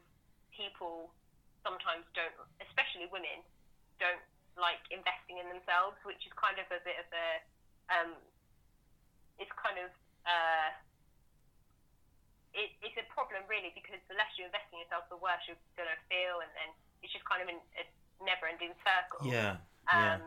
people 0.49 1.13
sometimes 1.61 2.09
don't, 2.17 2.33
especially 2.65 3.05
women, 3.13 3.45
don't 4.01 4.23
like 4.57 4.81
investing 4.89 5.37
in 5.37 5.47
themselves, 5.47 5.95
which 6.03 6.19
is 6.25 6.33
kind 6.35 6.57
of 6.57 6.67
a 6.73 6.81
bit 6.81 6.97
of 6.97 7.07
a, 7.13 7.27
um, 7.93 8.09
it's 9.37 9.53
kind 9.55 9.77
of, 9.77 9.93
uh, 10.29 10.69
it, 12.53 12.69
it's 12.85 12.97
a 13.01 13.05
problem 13.09 13.41
really 13.49 13.73
because 13.73 13.97
the 14.05 14.15
less 14.17 14.29
you 14.37 14.45
invest 14.45 14.69
in 14.69 14.79
yourself, 14.81 15.09
the 15.09 15.17
worse 15.17 15.41
you're 15.49 15.59
going 15.73 15.89
to 15.89 15.99
feel, 16.05 16.45
and 16.45 16.51
then 16.53 16.69
it's 17.01 17.09
just 17.13 17.25
kind 17.25 17.41
of 17.41 17.49
an, 17.49 17.59
a 17.81 17.83
never-ending 18.21 18.77
circle. 18.85 19.25
Yeah. 19.25 19.57
Um, 19.89 20.21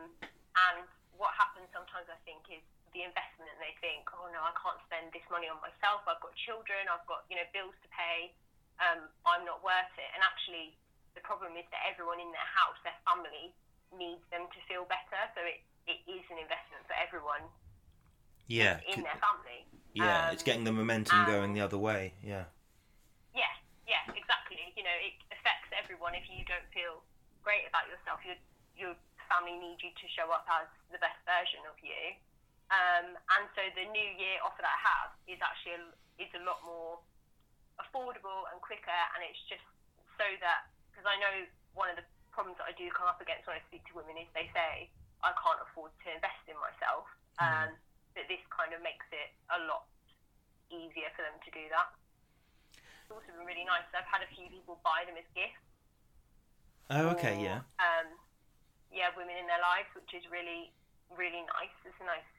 And 0.53 0.85
what 1.17 1.33
happens 1.33 1.65
sometimes, 1.73 2.05
I 2.11 2.19
think, 2.27 2.45
is 2.51 2.61
the 2.93 3.01
investment, 3.01 3.49
and 3.49 3.61
they 3.63 3.73
think, 3.81 4.05
oh 4.13 4.29
no, 4.29 4.37
I 4.45 4.53
can't 4.53 4.77
spend 4.85 5.09
this 5.09 5.25
money 5.33 5.49
on 5.49 5.57
myself. 5.65 6.05
I've 6.05 6.21
got 6.21 6.33
children. 6.45 6.85
I've 6.85 7.05
got 7.09 7.25
you 7.25 7.41
know 7.41 7.47
bills 7.49 7.73
to 7.81 7.89
pay. 7.89 8.29
Um, 8.77 9.09
I'm 9.25 9.45
not 9.45 9.65
worth 9.65 9.93
it. 9.97 10.09
And 10.13 10.21
actually, 10.21 10.77
the 11.17 11.25
problem 11.25 11.57
is 11.57 11.65
that 11.73 11.81
everyone 11.89 12.21
in 12.21 12.29
their 12.29 12.49
house, 12.53 12.77
their 12.85 12.97
family, 13.05 13.53
needs 13.93 14.21
them 14.29 14.45
to 14.49 14.59
feel 14.69 14.85
better. 14.89 15.21
So 15.37 15.41
it, 15.45 15.61
it 15.85 16.01
is 16.09 16.25
an 16.33 16.37
investment 16.41 16.81
for 16.89 16.97
everyone 16.97 17.45
Yeah. 18.49 18.81
in 18.89 19.05
their 19.05 19.17
family. 19.21 19.65
Yeah, 19.93 20.27
Um, 20.27 20.33
it's 20.33 20.41
getting 20.41 20.65
the 20.65 20.73
momentum 20.73 21.25
going 21.25 21.53
the 21.53 21.61
other 21.61 21.77
way. 21.77 22.13
Yeah. 22.25 22.49
Yeah, 23.33 23.53
yeah, 23.85 24.01
exactly. 24.09 24.73
You 24.73 24.83
know, 24.83 24.97
it 25.01 25.13
affects 25.29 25.69
everyone. 25.73 26.17
If 26.17 26.25
you 26.29 26.41
don't 26.49 26.65
feel 26.73 27.05
great 27.45 27.69
about 27.69 27.85
yourself, 27.89 28.19
your 28.25 28.37
your 28.73 28.97
family 29.29 29.53
need 29.61 29.77
you 29.85 29.93
to 29.93 30.05
show 30.17 30.33
up 30.33 30.49
as 30.49 30.65
the 30.89 30.97
best 30.97 31.17
version 31.29 31.61
of 31.69 31.77
you. 31.85 32.17
Um, 32.73 33.13
and 33.37 33.45
so 33.53 33.61
the 33.77 33.85
New 33.93 34.09
Year 34.17 34.41
offer 34.41 34.65
that 34.65 34.73
I 34.73 34.81
have 34.81 35.09
is 35.29 35.37
actually 35.45 35.77
a, 35.77 35.83
is 36.17 36.31
a 36.33 36.41
lot 36.41 36.57
more 36.65 36.97
affordable 37.77 38.49
and 38.49 38.57
quicker, 38.65 39.01
and 39.13 39.21
it's 39.21 39.37
just 39.45 39.61
so 40.17 40.25
that 40.41 40.73
because 40.89 41.05
I 41.05 41.17
know 41.21 41.45
one 41.77 41.89
of 41.93 41.97
the 41.97 42.05
problems 42.33 42.57
that 42.57 42.65
I 42.69 42.73
do 42.73 42.89
come 42.89 43.05
up 43.05 43.21
against 43.21 43.45
when 43.45 43.57
I 43.57 43.61
speak 43.69 43.85
to 43.89 43.97
women 43.97 44.17
is 44.17 44.25
they 44.33 44.49
say 44.57 44.89
I 45.21 45.33
can't 45.37 45.61
afford 45.69 45.93
to 46.01 46.07
invest 46.09 46.41
in 46.49 46.57
myself. 46.57 47.05
Um, 47.37 47.77
that 48.15 48.29
this 48.29 48.41
kind 48.49 48.73
of 48.73 48.81
makes 48.85 49.05
it 49.09 49.33
a 49.49 49.59
lot 49.65 49.89
easier 50.69 51.09
for 51.13 51.21
them 51.25 51.37
to 51.43 51.49
do 51.53 51.65
that. 51.69 51.89
It's 52.77 53.11
also 53.11 53.29
been 53.35 53.45
really 53.45 53.67
nice. 53.67 53.85
I've 53.91 54.07
had 54.07 54.23
a 54.23 54.31
few 54.31 54.47
people 54.49 54.79
buy 54.81 55.05
them 55.05 55.19
as 55.19 55.27
gifts. 55.35 55.61
Oh, 56.89 57.13
okay. 57.17 57.35
or, 57.37 57.43
Yeah. 57.43 57.59
Um, 57.81 58.07
yeah, 58.93 59.09
women 59.17 59.35
in 59.35 59.49
their 59.49 59.61
lives, 59.61 59.89
which 59.97 60.13
is 60.13 60.23
really, 60.29 60.69
really 61.09 61.41
nice. 61.57 61.73
It's 61.83 61.97
a 61.97 62.07
nice 62.07 62.29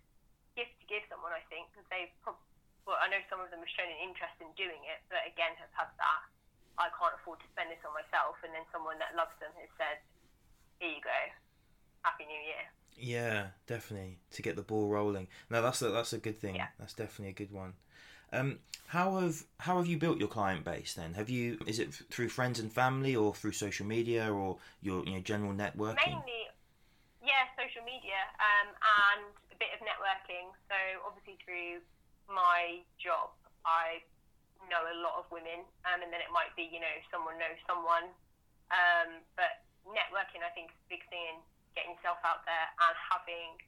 gift 0.55 0.79
to 0.79 0.87
give 0.87 1.03
someone, 1.11 1.35
I 1.35 1.43
think, 1.51 1.69
because 1.75 1.87
they've. 1.91 2.15
Prob- 2.23 2.41
well, 2.87 3.01
I 3.01 3.09
know 3.09 3.19
some 3.33 3.41
of 3.41 3.49
them 3.49 3.65
have 3.65 3.73
shown 3.73 3.89
an 3.89 4.01
interest 4.05 4.37
in 4.45 4.53
doing 4.61 4.85
it, 4.85 5.01
but 5.09 5.25
again, 5.25 5.57
have 5.57 5.73
had 5.73 5.91
that. 5.97 6.23
I 6.77 6.93
can't 6.93 7.17
afford 7.17 7.41
to 7.41 7.49
spend 7.55 7.73
this 7.73 7.81
on 7.83 7.97
myself, 7.97 8.37
and 8.45 8.53
then 8.53 8.63
someone 8.71 9.01
that 9.01 9.17
loves 9.17 9.35
them 9.41 9.51
has 9.57 9.73
said, 9.81 9.99
"Here 10.79 10.93
you 10.93 11.03
go, 11.03 11.21
Happy 12.05 12.29
New 12.29 12.43
Year." 12.45 12.69
Yeah, 12.97 13.49
definitely 13.67 14.19
to 14.33 14.43
get 14.43 14.57
the 14.57 14.63
ball 14.63 14.89
rolling. 14.89 15.29
No, 15.51 15.63
that's 15.63 15.83
a, 15.83 15.91
that's 15.91 16.13
a 16.13 16.19
good 16.19 16.41
thing. 16.41 16.57
Yeah. 16.57 16.69
That's 16.79 16.95
definitely 16.95 17.31
a 17.31 17.35
good 17.35 17.53
one. 17.53 17.75
Um, 18.33 18.59
how 18.89 19.19
have 19.19 19.45
how 19.59 19.79
have 19.79 19.87
you 19.87 19.97
built 19.97 20.19
your 20.19 20.29
client 20.29 20.65
base 20.65 20.95
then? 20.95 21.15
Have 21.15 21.31
you 21.31 21.59
is 21.67 21.79
it 21.79 21.95
through 22.11 22.29
friends 22.29 22.59
and 22.59 22.71
family 22.71 23.15
or 23.15 23.35
through 23.35 23.53
social 23.53 23.87
media 23.87 24.31
or 24.31 24.59
your 24.83 25.05
you 25.05 25.15
know 25.15 25.21
general 25.21 25.53
networking? 25.53 26.19
Mainly, 26.19 26.51
yeah, 27.23 27.47
social 27.55 27.83
media 27.87 28.19
um, 28.43 28.75
and 28.75 29.27
a 29.51 29.57
bit 29.59 29.71
of 29.75 29.81
networking. 29.87 30.51
So 30.67 30.77
obviously 31.07 31.39
through 31.47 31.83
my 32.27 32.83
job, 32.99 33.31
I 33.63 34.03
know 34.67 34.83
a 34.83 34.99
lot 34.99 35.15
of 35.19 35.31
women, 35.31 35.63
um, 35.87 36.03
and 36.03 36.11
then 36.11 36.19
it 36.19 36.31
might 36.35 36.51
be 36.59 36.67
you 36.67 36.83
know 36.83 36.95
someone 37.11 37.39
knows 37.39 37.59
someone. 37.71 38.11
Um, 38.75 39.23
but 39.39 39.63
networking, 39.87 40.43
I 40.43 40.51
think, 40.55 40.75
is 40.75 40.81
a 40.87 40.91
big 40.91 41.05
thing 41.07 41.23
in 41.35 41.39
getting 41.75 41.95
yourself 41.99 42.23
out 42.23 42.47
there 42.47 42.67
and 42.87 42.95
having 43.11 43.59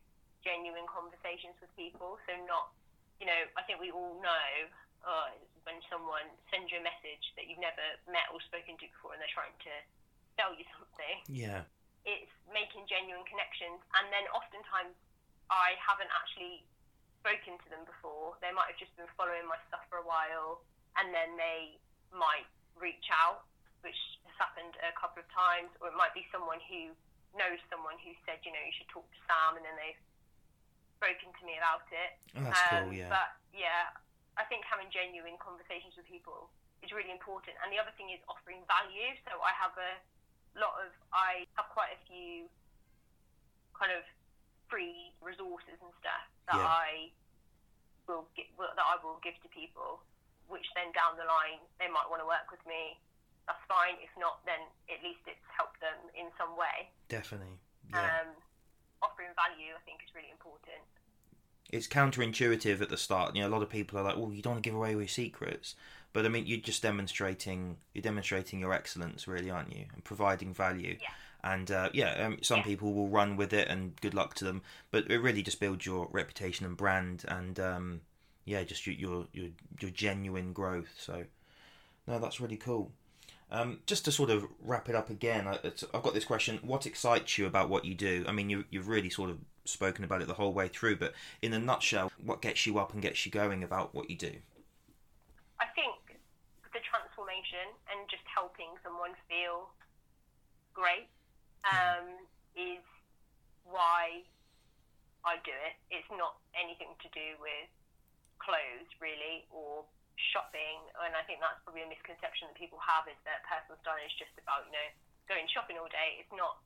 genuine 0.47 0.87
conversations 0.87 1.59
with 1.59 1.71
people. 1.75 2.19
So 2.27 2.33
not, 2.47 2.71
you 3.19 3.27
know, 3.27 3.41
I 3.59 3.63
think 3.67 3.83
we 3.83 3.91
all 3.91 4.19
know. 4.23 4.47
Uh, 5.07 5.31
when 5.63 5.79
someone 5.87 6.27
sends 6.51 6.67
you 6.71 6.79
a 6.79 6.85
message 6.87 7.23
that 7.39 7.47
you've 7.47 7.63
never 7.63 7.83
met 8.11 8.27
or 8.35 8.43
spoken 8.43 8.75
to 8.75 8.87
before 8.91 9.15
and 9.15 9.23
they're 9.23 9.31
trying 9.35 9.55
to 9.63 9.75
sell 10.35 10.51
you 10.55 10.67
something, 10.75 11.23
Yeah. 11.31 11.63
it's 12.03 12.31
making 12.51 12.87
genuine 12.91 13.23
connections. 13.27 13.83
And 13.99 14.11
then 14.11 14.27
oftentimes 14.35 14.95
I 15.51 15.79
haven't 15.79 16.11
actually 16.11 16.67
spoken 17.23 17.55
to 17.59 17.67
them 17.71 17.87
before. 17.87 18.35
They 18.43 18.51
might 18.51 18.67
have 18.75 18.79
just 18.83 18.95
been 18.99 19.07
following 19.15 19.47
my 19.47 19.59
stuff 19.71 19.87
for 19.91 19.99
a 20.03 20.07
while 20.07 20.63
and 20.99 21.15
then 21.15 21.35
they 21.39 21.79
might 22.11 22.47
reach 22.75 23.07
out, 23.15 23.47
which 23.87 23.99
has 24.27 24.35
happened 24.39 24.75
a 24.83 24.91
couple 24.99 25.23
of 25.23 25.29
times, 25.31 25.71
or 25.83 25.87
it 25.91 25.95
might 25.99 26.15
be 26.15 26.27
someone 26.35 26.59
who 26.67 26.95
knows 27.35 27.59
someone 27.73 27.99
who 28.05 28.13
said, 28.29 28.39
you 28.47 28.53
know, 28.55 28.63
you 28.63 28.75
should 28.77 28.89
talk 28.93 29.05
to 29.09 29.21
Sam 29.27 29.57
and 29.59 29.65
then 29.67 29.75
they've 29.81 30.03
spoken 31.01 31.29
to 31.35 31.43
me 31.45 31.59
about 31.59 31.85
it. 31.91 32.11
Oh, 32.39 32.45
that's 32.47 32.63
Um, 32.73 32.89
cool. 32.89 32.93
Yeah. 32.95 33.11
But 33.13 33.29
yeah, 33.53 33.93
I 34.39 34.45
think 34.47 34.65
having 34.69 34.89
genuine 34.93 35.37
conversations 35.41 35.97
with 35.97 36.07
people 36.09 36.49
is 36.85 36.93
really 36.93 37.11
important. 37.13 37.57
And 37.65 37.73
the 37.73 37.81
other 37.81 37.93
thing 37.97 38.13
is 38.13 38.21
offering 38.29 38.63
value. 38.69 39.13
So 39.29 39.41
I 39.43 39.53
have 39.57 39.75
a 39.77 39.93
lot 40.57 40.77
of, 40.81 40.93
I 41.13 41.45
have 41.61 41.69
quite 41.73 41.93
a 41.93 42.01
few 42.09 42.49
kind 43.77 43.93
of 43.93 44.05
free 44.73 45.13
resources 45.21 45.77
and 45.85 45.93
stuff 46.01 46.25
that 46.49 46.57
Yeah. 46.57 46.65
I 46.67 47.13
will 48.09 48.25
get, 48.39 48.49
that 48.57 48.81
I 48.87 48.97
will 49.05 49.21
give 49.21 49.37
to 49.45 49.49
people, 49.53 50.01
which 50.49 50.65
then 50.75 50.93
down 50.97 51.19
the 51.21 51.27
line 51.29 51.61
they 51.79 51.89
might 51.93 52.09
want 52.09 52.23
to 52.23 52.29
work 52.29 52.49
with 52.51 52.65
me. 52.65 52.97
That's 53.47 53.63
fine. 53.69 53.95
If 54.03 54.11
not, 54.19 54.45
then 54.45 54.59
at 54.91 55.03
least 55.03 55.21
it's 55.27 55.47
helped 55.57 55.81
them 55.81 55.95
in 56.19 56.27
some 56.39 56.57
way. 56.59 56.91
Definitely. 57.09 57.55
Yeah. 57.91 58.03
Um, 58.03 58.35
offering 59.03 59.31
value, 59.39 59.73
I 59.75 59.83
think, 59.87 60.01
is 60.07 60.15
really 60.15 60.31
important. 60.31 60.83
it's 61.71 61.89
counterintuitive 61.89 62.81
at 62.81 62.89
the 62.91 62.97
start. 62.97 63.35
You 63.35 63.43
know, 63.43 63.49
a 63.49 63.55
lot 63.55 63.63
of 63.63 63.69
people 63.71 63.99
are 63.99 64.03
like, 64.03 64.17
"Well, 64.17 64.33
you 64.33 64.43
don't 64.43 64.55
want 64.55 64.65
to 64.65 64.69
give 64.71 64.77
away 64.77 64.93
your 64.93 65.09
secrets," 65.09 65.75
but 66.13 66.25
I 66.25 66.29
mean, 66.29 66.47
you're 66.47 66.59
just 66.59 66.83
demonstrating 66.83 67.79
you're 67.95 68.03
demonstrating 68.03 68.61
your 68.61 68.73
excellence, 68.73 69.27
really, 69.29 69.51
aren't 69.51 69.73
you? 69.77 69.87
And 69.93 70.05
providing 70.05 70.55
value. 70.55 70.97
Yeah. 71.01 71.09
And 71.45 71.71
uh, 71.71 71.91
yeah, 71.93 72.25
um, 72.27 72.39
some 72.43 72.59
Yeah. 72.59 72.65
people 72.65 72.93
will 72.95 73.09
run 73.09 73.37
with 73.37 73.53
it, 73.53 73.69
and 73.69 73.95
good 74.01 74.15
luck 74.15 74.35
to 74.35 74.45
them. 74.45 74.63
But 74.91 75.11
it 75.11 75.19
really 75.19 75.43
just 75.43 75.61
builds 75.61 75.87
your 75.87 76.09
reputation 76.11 76.67
and 76.67 76.77
brand, 76.77 77.25
and 77.29 77.59
um, 77.61 78.01
yeah, 78.45 78.63
just 78.65 78.87
your, 78.87 78.97
your 78.97 79.27
your 79.33 79.51
your 79.81 79.91
genuine 79.91 80.53
growth. 80.53 80.95
So, 80.99 81.25
no, 82.07 82.19
that's 82.19 82.41
really 82.41 82.57
cool. 82.57 82.91
Um, 83.51 83.79
just 83.87 84.05
to 84.07 84.13
sort 84.13 84.31
of 84.31 84.47
wrap 84.61 84.89
it 84.89 84.97
up 84.97 85.09
again, 85.09 85.47
I, 85.47 85.59
I've 85.95 86.03
got 86.03 86.15
this 86.15 86.25
question: 86.25 86.59
What 86.63 86.87
excites 86.87 87.39
you 87.39 87.47
about 87.47 87.69
what 87.69 87.85
you 87.85 87.95
do? 87.95 88.25
I 88.27 88.33
mean, 88.33 88.51
you, 88.51 88.65
you've 88.71 88.89
really 88.89 89.11
sort 89.11 89.31
of 89.31 89.39
spoken 89.65 90.05
about 90.05 90.23
it 90.23 90.29
the 90.29 90.35
whole 90.35 90.53
way 90.53 90.69
through, 90.69 90.97
but 90.97 91.15
in 91.43 91.53
a 91.53 91.59
nutshell, 91.59 92.11
what 92.23 92.43
gets 92.43 92.67
you 92.67 92.79
up 92.79 92.93
and 92.93 93.03
gets 93.03 93.25
you 93.25 93.33
going 93.33 93.63
about 93.63 93.95
what 93.95 94.11
you 94.11 94.17
do? 94.17 94.33
I 95.61 95.67
think 95.75 96.19
the 96.73 96.81
transformation 96.83 97.71
and 97.91 98.09
just 98.11 98.25
helping 98.27 98.75
someone 98.83 99.13
feel 99.29 99.71
great 100.75 101.09
um, 101.65 102.07
is 102.55 102.83
why 103.65 104.23
I 105.25 105.37
do 105.45 105.55
it. 105.55 105.75
It's 105.91 106.11
not 106.11 106.39
anything 106.55 106.95
to 107.03 107.09
do 107.15 107.39
with 107.41 107.71
clothes, 108.39 108.91
really, 109.01 109.47
or 109.51 109.83
shopping. 110.33 110.81
And 111.01 111.13
I 111.15 111.23
think 111.29 111.41
that's 111.45 111.61
probably 111.63 111.85
a 111.85 111.91
misconception 111.91 112.49
that 112.51 112.57
people 112.57 112.81
have 112.83 113.05
is 113.07 113.19
that 113.29 113.45
personal 113.47 113.77
styling 113.85 114.05
is 114.09 114.17
just 114.17 114.33
about, 114.41 114.65
you 114.69 114.75
know, 114.75 114.89
going 115.29 115.45
shopping 115.53 115.77
all 115.77 115.91
day. 115.93 116.19
It's 116.21 116.33
not 116.33 116.61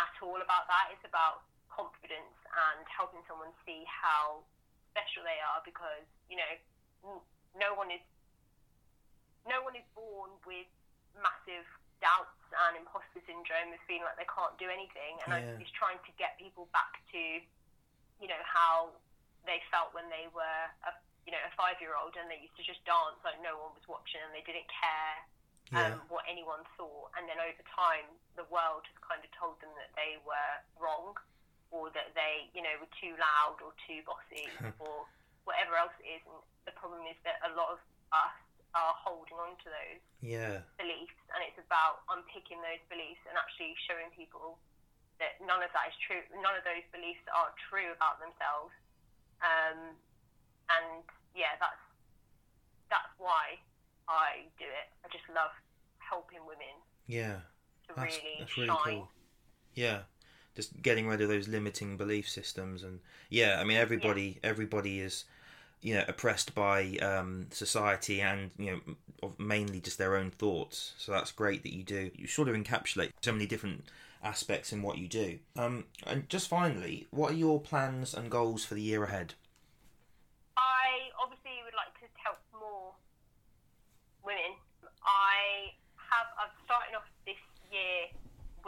at 0.00 0.14
all 0.24 0.40
about 0.40 0.66
that. 0.70 0.94
It's 0.94 1.04
about 1.04 1.44
confidence 1.68 2.36
and 2.48 2.82
helping 2.88 3.20
someone 3.28 3.52
see 3.62 3.84
how 3.86 4.42
special 4.90 5.22
they 5.22 5.38
are 5.44 5.60
because, 5.62 6.06
you 6.26 6.40
know, 6.40 7.22
no 7.54 7.74
one 7.76 7.92
is 7.92 8.02
no 9.46 9.64
one 9.64 9.72
is 9.78 9.86
born 9.96 10.28
with 10.44 10.68
massive 11.16 11.64
doubts 12.04 12.36
and 12.68 12.78
imposter 12.78 13.22
syndrome 13.26 13.72
of 13.72 13.80
feeling 13.88 14.04
like 14.04 14.18
they 14.20 14.28
can't 14.28 14.54
do 14.60 14.68
anything 14.70 15.18
and 15.24 15.32
Yeah. 15.32 15.56
I 15.56 15.62
is 15.62 15.70
trying 15.72 15.98
to 16.04 16.12
get 16.20 16.38
people 16.38 16.68
back 16.70 17.00
to 17.10 17.22
you 18.20 18.28
know 18.28 18.38
how 18.44 18.92
they 19.46 19.62
felt 19.70 19.94
when 19.94 20.06
they 20.10 20.28
were 20.34 20.62
a 20.86 20.92
you 21.28 21.36
know 21.36 21.44
a 21.44 21.52
five 21.60 21.76
year 21.84 21.92
old 21.92 22.16
and 22.16 22.24
they 22.32 22.40
used 22.40 22.56
to 22.56 22.64
just 22.64 22.80
dance 22.88 23.20
like 23.20 23.36
no 23.44 23.52
one 23.60 23.76
was 23.76 23.84
watching 23.84 24.24
and 24.24 24.32
they 24.32 24.40
didn't 24.48 24.64
care 24.72 25.16
um, 25.76 26.00
what 26.08 26.24
anyone 26.24 26.64
thought. 26.80 27.12
And 27.20 27.28
then 27.28 27.36
over 27.36 27.60
time, 27.76 28.08
the 28.40 28.48
world 28.48 28.88
has 28.88 28.96
kind 29.04 29.20
of 29.20 29.28
told 29.36 29.60
them 29.60 29.68
that 29.76 29.92
they 29.92 30.16
were 30.24 30.52
wrong 30.80 31.12
or 31.68 31.92
that 31.92 32.16
they 32.16 32.48
you 32.56 32.64
know 32.64 32.72
were 32.80 32.88
too 32.96 33.12
loud 33.20 33.60
or 33.60 33.76
too 33.84 34.00
bossy 34.08 34.48
or 34.80 35.04
whatever 35.44 35.76
else 35.76 35.92
it 36.00 36.16
is. 36.16 36.24
And 36.24 36.40
the 36.64 36.72
problem 36.80 37.04
is 37.04 37.20
that 37.28 37.36
a 37.44 37.52
lot 37.52 37.76
of 37.76 37.80
us 38.16 38.36
are 38.72 38.96
holding 38.96 39.36
on 39.36 39.60
to 39.60 39.68
those 39.68 40.00
Yeah. 40.24 40.64
beliefs, 40.80 41.20
and 41.36 41.44
it's 41.44 41.60
about 41.60 42.08
unpicking 42.08 42.64
those 42.64 42.80
beliefs 42.88 43.20
and 43.28 43.36
actually 43.36 43.76
showing 43.84 44.08
people 44.16 44.56
that 45.20 45.36
none 45.44 45.60
of 45.60 45.68
that 45.76 45.92
is 45.92 45.96
true. 46.00 46.24
None 46.40 46.56
of 46.56 46.64
those 46.64 46.84
beliefs 46.96 47.20
are 47.28 47.52
true 47.68 47.92
about 47.92 48.16
themselves. 48.24 48.72
Um, 49.44 50.00
and 50.70 51.02
yeah, 51.34 51.56
that's 51.60 51.82
that's 52.90 53.12
why 53.18 53.58
I 54.08 54.46
do 54.58 54.64
it. 54.64 54.88
I 55.04 55.08
just 55.12 55.24
love 55.34 55.50
helping 55.98 56.38
women 56.40 56.74
Yeah. 57.06 57.40
to 57.88 57.94
That's, 57.96 58.16
really 58.16 58.36
that's 58.38 58.56
really 58.56 58.68
shine. 58.68 58.78
cool. 58.84 59.08
Yeah. 59.74 59.98
Just 60.54 60.80
getting 60.82 61.06
rid 61.06 61.20
of 61.20 61.28
those 61.28 61.46
limiting 61.48 61.96
belief 61.96 62.28
systems 62.28 62.82
and 62.82 63.00
yeah, 63.30 63.58
I 63.60 63.64
mean 63.64 63.76
everybody 63.76 64.38
everybody 64.42 65.00
is 65.00 65.24
you 65.80 65.94
know 65.94 66.04
oppressed 66.08 66.54
by 66.54 66.96
um, 67.02 67.46
society 67.50 68.20
and 68.20 68.50
you 68.58 68.80
know 69.20 69.34
mainly 69.38 69.80
just 69.80 69.98
their 69.98 70.16
own 70.16 70.30
thoughts. 70.30 70.94
So 70.98 71.12
that's 71.12 71.30
great 71.30 71.62
that 71.62 71.74
you 71.74 71.82
do. 71.84 72.10
You 72.14 72.26
sort 72.26 72.48
of 72.48 72.56
encapsulate 72.56 73.10
so 73.22 73.32
many 73.32 73.46
different 73.46 73.84
aspects 74.24 74.72
in 74.72 74.82
what 74.82 74.98
you 74.98 75.06
do. 75.06 75.38
Um, 75.56 75.84
and 76.06 76.28
just 76.28 76.48
finally, 76.48 77.06
what 77.10 77.32
are 77.32 77.36
your 77.36 77.60
plans 77.60 78.14
and 78.14 78.28
goals 78.30 78.64
for 78.64 78.74
the 78.74 78.82
year 78.82 79.04
ahead? 79.04 79.34
I 80.56 81.14
obviously 81.22 81.62
would 81.64 81.74
like 81.78 81.94
to 82.00 82.06
help 82.24 82.38
more 82.52 82.94
women. 84.24 84.58
I 85.06 85.70
have 86.10 86.26
I've 86.34 86.56
started 86.64 86.96
off 86.96 87.06
this 87.26 87.38
year 87.70 88.10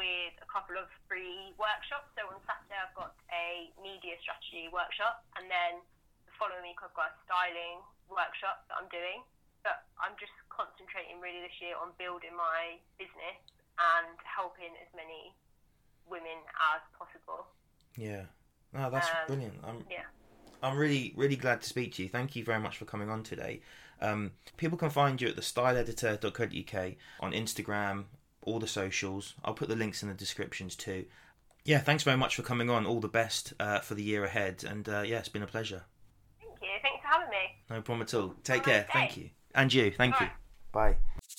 with 0.00 0.32
a 0.40 0.48
couple 0.48 0.80
of 0.80 0.88
free 1.04 1.52
workshops. 1.60 2.08
So 2.16 2.24
on 2.32 2.40
Saturday 2.48 2.80
I've 2.80 2.96
got 2.96 3.12
a 3.28 3.68
media 3.84 4.16
strategy 4.24 4.72
workshop, 4.72 5.20
and 5.36 5.44
then 5.52 5.84
the 6.24 6.32
following 6.40 6.64
week 6.64 6.80
I've 6.80 6.96
got 6.96 7.12
a 7.12 7.16
styling 7.28 7.84
workshop 8.08 8.64
that 8.72 8.80
I'm 8.80 8.88
doing. 8.88 9.20
But 9.60 9.84
I'm 10.00 10.16
just 10.16 10.32
concentrating 10.48 11.20
really 11.20 11.44
this 11.44 11.52
year 11.60 11.76
on 11.76 11.92
building 12.00 12.32
my 12.32 12.80
business 12.96 13.36
and 13.76 14.16
helping 14.24 14.72
as 14.80 14.88
many 14.96 15.36
women 16.08 16.40
as 16.72 16.80
possible. 16.96 17.44
Yeah. 18.00 18.24
No, 18.72 18.88
that's 18.88 19.08
Um, 19.12 19.28
brilliant. 19.28 19.60
I'm 19.60 19.84
Yeah. 19.92 20.08
I'm 20.62 20.76
really, 20.76 21.12
really 21.16 21.36
glad 21.36 21.60
to 21.62 21.68
speak 21.68 21.94
to 21.94 22.02
you. 22.02 22.08
Thank 22.08 22.36
you 22.36 22.44
very 22.44 22.60
much 22.60 22.76
for 22.76 22.84
coming 22.84 23.08
on 23.08 23.22
today. 23.22 23.60
Um, 24.00 24.32
people 24.56 24.76
can 24.76 24.90
find 24.90 25.20
you 25.20 25.28
at 25.28 25.36
the 25.36 25.42
styleeditor.co.uk 25.42 26.94
on 27.20 27.32
Instagram, 27.32 28.04
all 28.42 28.59
the 28.59 28.66
socials. 28.66 29.35
I'll 29.44 29.55
put 29.55 29.68
the 29.68 29.76
links 29.76 30.03
in 30.03 30.09
the 30.09 30.14
descriptions 30.14 30.76
too. 30.76 31.05
Yeah, 31.64 31.79
thanks 31.79 32.03
very 32.03 32.16
much 32.16 32.37
for 32.37 32.42
coming 32.42 32.70
on. 32.70 32.87
All 32.87 33.00
the 33.00 33.09
best 33.09 33.53
uh, 33.61 33.81
for 33.81 33.94
the 33.94 34.03
year 34.03 34.24
ahead. 34.24 34.64
And 34.66 34.88
uh, 34.88 35.03
yeah, 35.03 35.18
it's 35.18 35.29
been 35.29 35.42
a 35.42 35.46
pleasure. 35.46 35.85
Thank 36.40 36.55
you. 36.62 36.68
Thanks 36.83 37.03
for 37.03 37.09
having 37.09 37.29
me. 37.29 37.37
No 37.68 37.83
problem 37.83 38.03
at 38.03 38.14
all. 38.14 38.35
Take 38.42 38.57
Have 38.57 38.64
care. 38.64 38.81
nice 38.83 38.92
Thank 38.92 39.16
you. 39.16 39.31
And 39.55 39.72
you. 39.72 39.90
Thank 39.90 40.14
All 40.14 40.26
you. 40.26 40.33
right. 40.74 40.96
Bye. 40.96 41.37